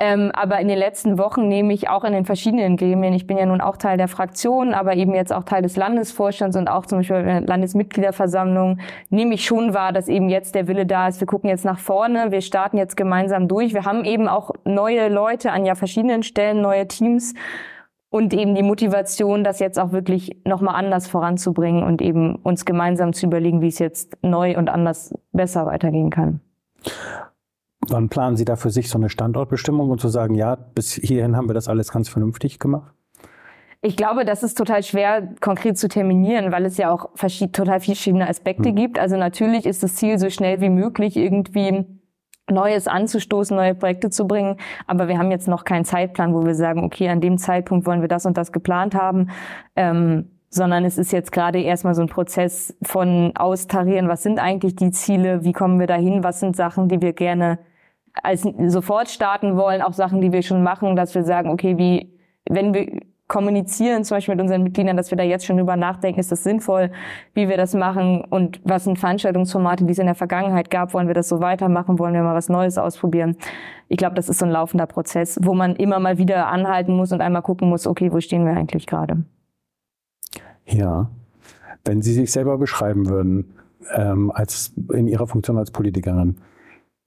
Ähm, 0.02 0.32
aber 0.34 0.60
in 0.62 0.70
den 0.70 0.78
letzten 0.78 1.18
Wochen 1.18 1.50
nehme 1.50 1.74
ich 1.74 1.90
auch 1.90 2.06
in 2.06 2.14
den 2.14 2.24
verschiedenen 2.24 2.78
Gremien, 2.78 3.14
ich 3.14 3.28
bin 3.28 3.38
ja 3.38 3.46
nun 3.46 3.60
auch 3.60 3.76
Teil 3.76 3.98
der 3.98 4.08
Fraktion, 4.08 4.74
aber 4.74 4.96
eben 4.96 5.14
jetzt 5.14 5.34
auch 5.34 5.44
Teil 5.44 5.62
des 5.62 5.76
Landesvorstands 5.76 6.56
und 6.56 6.70
auch 6.70 6.86
zum 6.86 7.00
Beispiel 7.00 7.22
der 7.22 7.42
Landesmitgliederversammlung, 7.42 8.80
nehme 9.10 9.34
ich 9.34 9.44
schon 9.46 9.74
wahr, 9.74 9.92
dass 9.92 10.08
eben 10.08 10.30
jetzt 10.30 10.56
der 10.56 10.68
Wille 10.68 10.86
da 10.86 11.10
ist. 11.10 11.20
Wir 11.20 11.28
gucken 11.28 11.50
jetzt 11.50 11.66
nach 11.66 11.80
vorne, 11.80 12.32
wir 12.32 12.40
starten 12.42 12.78
jetzt 12.78 12.96
gemeinsam 12.96 13.48
durch. 13.50 13.74
Wir 13.74 13.84
haben 13.84 14.06
eben 14.06 14.28
auch 14.30 14.52
neue 14.64 15.10
Leute 15.10 15.52
an 15.52 15.66
ja 15.66 15.76
verschiedenen 15.76 16.24
Stellen, 16.24 16.62
neue 16.62 16.88
Teams 16.88 17.34
und 18.10 18.34
eben 18.34 18.56
die 18.56 18.64
Motivation, 18.64 19.44
das 19.44 19.60
jetzt 19.60 19.80
auch 19.80 19.92
wirklich 19.92 20.36
nochmal 20.46 20.76
anders 20.76 21.08
voranzubringen 21.08 21.84
und 21.84 22.02
eben 22.02 22.36
uns 22.38 22.66
gemeinsam 22.66 23.14
zu 23.14 23.28
überlegen, 23.28 23.62
wie 23.62 23.68
es 23.68 23.80
jetzt 23.80 24.18
neu 24.24 24.58
und 24.58 24.70
anders 24.70 25.14
besser 25.32 25.66
weitergehen 25.66 26.10
kann. 26.10 26.42
Wann 27.88 28.10
planen 28.10 28.36
Sie 28.36 28.46
da 28.46 28.56
für 28.56 28.72
sich 28.72 28.90
so 28.90 28.98
eine 28.98 29.10
Standortbestimmung 29.10 29.90
und 29.90 30.02
zu 30.02 30.10
sagen, 30.10 30.36
ja, 30.36 30.56
bis 30.56 30.94
hierhin 30.94 31.36
haben 31.36 31.48
wir 31.48 31.54
das 31.54 31.68
alles 31.68 31.92
ganz 31.92 32.10
vernünftig 32.10 32.60
gemacht? 32.60 32.94
Ich 33.82 33.96
glaube, 33.96 34.26
das 34.26 34.44
ist 34.44 34.58
total 34.58 34.84
schwer 34.84 35.36
konkret 35.40 35.78
zu 35.78 35.88
terminieren, 35.88 36.52
weil 36.52 36.66
es 36.66 36.78
ja 36.78 36.92
auch 36.92 37.12
total 37.54 37.80
verschiedene 37.80 38.28
Aspekte 38.28 38.70
Hm. 38.70 38.76
gibt. 38.76 39.00
Also 39.00 39.16
natürlich 39.16 39.66
ist 39.66 39.84
das 39.84 39.96
Ziel, 39.96 40.20
so 40.20 40.30
schnell 40.30 40.60
wie 40.60 40.70
möglich 40.70 41.16
irgendwie 41.16 41.86
Neues 42.52 42.88
anzustoßen, 42.88 43.56
neue 43.56 43.76
Projekte 43.76 44.10
zu 44.10 44.28
bringen. 44.28 44.58
Aber 44.88 45.08
wir 45.08 45.18
haben 45.18 45.32
jetzt 45.32 45.48
noch 45.48 45.64
keinen 45.64 45.86
Zeitplan, 45.86 46.34
wo 46.34 46.46
wir 46.46 46.56
sagen, 46.56 46.84
okay, 46.84 47.10
an 47.10 47.22
dem 47.22 47.38
Zeitpunkt 47.38 47.86
wollen 47.86 48.02
wir 48.02 48.08
das 48.08 48.26
und 48.26 48.38
das 48.38 48.52
geplant 48.52 48.96
haben. 48.96 49.30
Ähm, 49.76 50.30
sondern 50.50 50.84
es 50.84 50.98
ist 50.98 51.12
jetzt 51.12 51.32
gerade 51.32 51.62
erstmal 51.62 51.94
so 51.94 52.02
ein 52.02 52.08
Prozess 52.08 52.76
von 52.82 53.34
austarieren, 53.36 54.08
was 54.08 54.24
sind 54.24 54.40
eigentlich 54.40 54.76
die 54.76 54.92
Ziele, 54.92 55.44
wie 55.44 55.54
kommen 55.54 55.80
wir 55.80 55.86
dahin, 55.88 56.24
was 56.24 56.40
sind 56.40 56.56
Sachen, 56.56 56.88
die 56.90 57.02
wir 57.02 57.14
gerne 57.14 57.60
als 58.24 58.48
sofort 58.68 59.10
starten 59.10 59.56
wollen, 59.56 59.82
auch 59.82 59.94
Sachen, 59.94 60.22
die 60.22 60.32
wir 60.32 60.42
schon 60.42 60.64
machen, 60.64 60.96
dass 60.96 61.14
wir 61.14 61.24
sagen, 61.24 61.50
okay, 61.50 61.78
wie, 61.78 62.18
wenn 62.50 62.74
wir 62.74 63.00
kommunizieren, 63.30 64.04
zum 64.04 64.18
Beispiel 64.18 64.36
mit 64.36 64.42
unseren 64.42 64.64
Mitgliedern, 64.64 64.98
dass 64.98 65.12
wir 65.12 65.18
da 65.18 65.24
jetzt 65.24 65.46
schon 65.46 65.56
drüber 65.56 65.78
nachdenken, 65.78 66.20
ist 66.20 66.32
das 66.32 66.44
sinnvoll, 66.44 66.92
wie 67.36 67.48
wir 67.48 67.58
das 67.58 67.76
machen 67.76 68.22
und 68.22 68.60
was 68.64 68.84
sind 68.84 68.98
Veranstaltungsformate, 68.98 69.86
die 69.86 69.92
es 69.92 70.00
in 70.00 70.08
der 70.08 70.16
Vergangenheit 70.16 70.72
gab, 70.72 70.94
wollen 70.94 71.08
wir 71.08 71.14
das 71.14 71.30
so 71.30 71.40
weitermachen, 71.40 72.00
wollen 72.00 72.16
wir 72.16 72.24
mal 72.24 72.36
was 72.36 72.50
Neues 72.50 72.78
ausprobieren. 72.80 73.38
Ich 73.88 73.98
glaube, 73.98 74.16
das 74.16 74.30
ist 74.30 74.40
so 74.40 74.46
ein 74.46 74.52
laufender 74.52 74.88
Prozess, 74.88 75.40
wo 75.44 75.54
man 75.54 75.76
immer 75.76 76.00
mal 76.00 76.18
wieder 76.18 76.48
anhalten 76.48 76.96
muss 76.96 77.12
und 77.12 77.22
einmal 77.22 77.44
gucken 77.44 77.70
muss, 77.70 77.86
okay, 77.86 78.12
wo 78.12 78.20
stehen 78.20 78.46
wir 78.46 78.54
eigentlich 78.54 78.88
gerade? 78.88 79.24
Ja. 80.66 81.10
Wenn 81.86 82.02
Sie 82.02 82.14
sich 82.14 82.32
selber 82.32 82.58
beschreiben 82.58 83.08
würden, 83.08 83.54
ähm, 83.96 84.32
als 84.32 84.74
in 84.92 85.08
Ihrer 85.08 85.28
Funktion 85.28 85.58
als 85.58 85.72
Politikerin, 85.72 86.38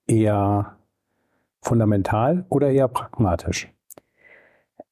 eher 0.07 0.77
fundamental 1.61 2.45
oder 2.49 2.71
eher 2.71 2.89
pragmatisch? 2.89 3.69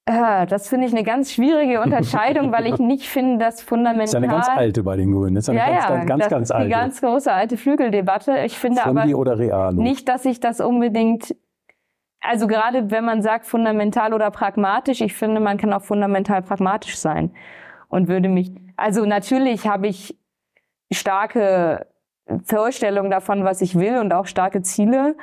Ah, 0.06 0.46
das 0.46 0.68
finde 0.68 0.86
ich 0.86 0.92
eine 0.92 1.04
ganz 1.04 1.32
schwierige 1.32 1.80
Unterscheidung, 1.80 2.50
weil 2.52 2.66
ich 2.66 2.78
nicht 2.78 3.06
finde, 3.08 3.44
dass 3.44 3.62
fundamental... 3.62 4.06
Das 4.06 4.10
ist 4.14 4.16
eine 4.16 4.28
ganz 4.28 4.48
alte 4.48 4.82
bei 4.82 4.96
den 4.96 5.12
Grünen. 5.12 5.34
Das 5.34 5.44
ist 5.44 5.50
eine 5.50 5.58
ja, 5.58 5.66
ganz, 5.66 5.84
ja, 5.84 5.88
ganz, 5.90 6.06
ganz, 6.06 6.22
das 6.22 6.30
ganz 6.30 6.50
ist 6.50 6.50
alte. 6.52 6.66
die 6.66 6.72
ganz 6.72 7.00
große 7.00 7.32
alte 7.32 7.56
Flügeldebatte. 7.56 8.38
Ich 8.44 8.58
finde 8.58 8.82
aber 8.82 9.00
Fundi 9.00 9.14
oder 9.14 9.38
Realo? 9.38 9.80
nicht, 9.80 10.08
dass 10.08 10.24
ich 10.24 10.40
das 10.40 10.60
unbedingt, 10.60 11.36
also 12.20 12.46
gerade 12.46 12.90
wenn 12.90 13.04
man 13.04 13.22
sagt 13.22 13.46
fundamental 13.46 14.12
oder 14.12 14.30
pragmatisch, 14.30 15.00
ich 15.00 15.14
finde, 15.14 15.40
man 15.40 15.58
kann 15.58 15.72
auch 15.72 15.82
fundamental 15.82 16.42
pragmatisch 16.42 16.96
sein 16.96 17.32
und 17.88 18.08
würde 18.08 18.28
mich, 18.28 18.52
also 18.76 19.04
natürlich 19.04 19.68
habe 19.68 19.86
ich 19.86 20.18
starke 20.92 21.86
Vorstellungen 22.44 23.10
davon, 23.10 23.44
was 23.44 23.60
ich 23.60 23.78
will 23.78 23.98
und 23.98 24.12
auch 24.12 24.26
starke 24.26 24.62
Ziele 24.62 25.16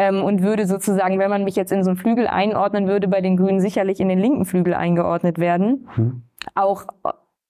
ähm, 0.00 0.24
und 0.24 0.42
würde 0.42 0.66
sozusagen, 0.66 1.18
wenn 1.18 1.28
man 1.28 1.44
mich 1.44 1.56
jetzt 1.56 1.72
in 1.72 1.84
so 1.84 1.90
einen 1.90 1.98
Flügel 1.98 2.26
einordnen 2.26 2.88
würde, 2.88 3.06
bei 3.06 3.20
den 3.20 3.36
Grünen 3.36 3.60
sicherlich 3.60 4.00
in 4.00 4.08
den 4.08 4.18
linken 4.18 4.46
Flügel 4.46 4.72
eingeordnet 4.72 5.38
werden. 5.38 5.86
Hm. 5.94 6.22
Auch 6.54 6.86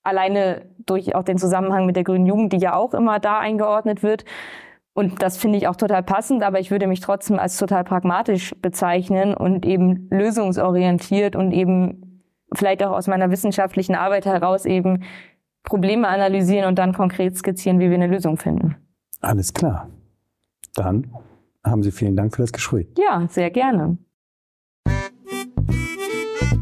alleine 0.02 0.62
durch 0.84 1.14
auch 1.14 1.22
den 1.22 1.38
Zusammenhang 1.38 1.86
mit 1.86 1.94
der 1.94 2.02
grünen 2.02 2.26
Jugend, 2.26 2.52
die 2.52 2.56
ja 2.56 2.74
auch 2.74 2.92
immer 2.92 3.20
da 3.20 3.38
eingeordnet 3.38 4.02
wird. 4.02 4.24
Und 4.94 5.22
das 5.22 5.36
finde 5.36 5.58
ich 5.58 5.68
auch 5.68 5.76
total 5.76 6.02
passend, 6.02 6.42
aber 6.42 6.58
ich 6.58 6.72
würde 6.72 6.88
mich 6.88 6.98
trotzdem 6.98 7.38
als 7.38 7.56
total 7.56 7.84
pragmatisch 7.84 8.52
bezeichnen 8.60 9.32
und 9.32 9.64
eben 9.64 10.08
lösungsorientiert 10.10 11.36
und 11.36 11.52
eben 11.52 12.24
vielleicht 12.52 12.82
auch 12.82 12.90
aus 12.90 13.06
meiner 13.06 13.30
wissenschaftlichen 13.30 13.94
Arbeit 13.94 14.26
heraus 14.26 14.64
eben 14.64 15.04
Probleme 15.62 16.08
analysieren 16.08 16.66
und 16.66 16.80
dann 16.80 16.94
konkret 16.94 17.36
skizzieren, 17.36 17.78
wie 17.78 17.90
wir 17.90 17.94
eine 17.94 18.08
Lösung 18.08 18.38
finden. 18.38 18.74
Alles 19.20 19.54
klar. 19.54 19.88
Dann 20.74 21.06
haben 21.64 21.82
Sie 21.82 21.92
vielen 21.92 22.16
Dank 22.16 22.34
für 22.34 22.42
das 22.42 22.52
Gespräch. 22.52 22.88
Ja, 22.96 23.26
sehr 23.28 23.50
gerne. 23.50 23.98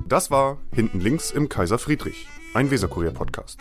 Das 0.09 0.31
war 0.31 0.59
Hinten 0.73 1.01
links 1.01 1.31
im 1.31 1.49
Kaiser 1.49 1.79
Friedrich, 1.79 2.29
ein 2.55 2.71
Weserkurier-Podcast. 2.71 3.61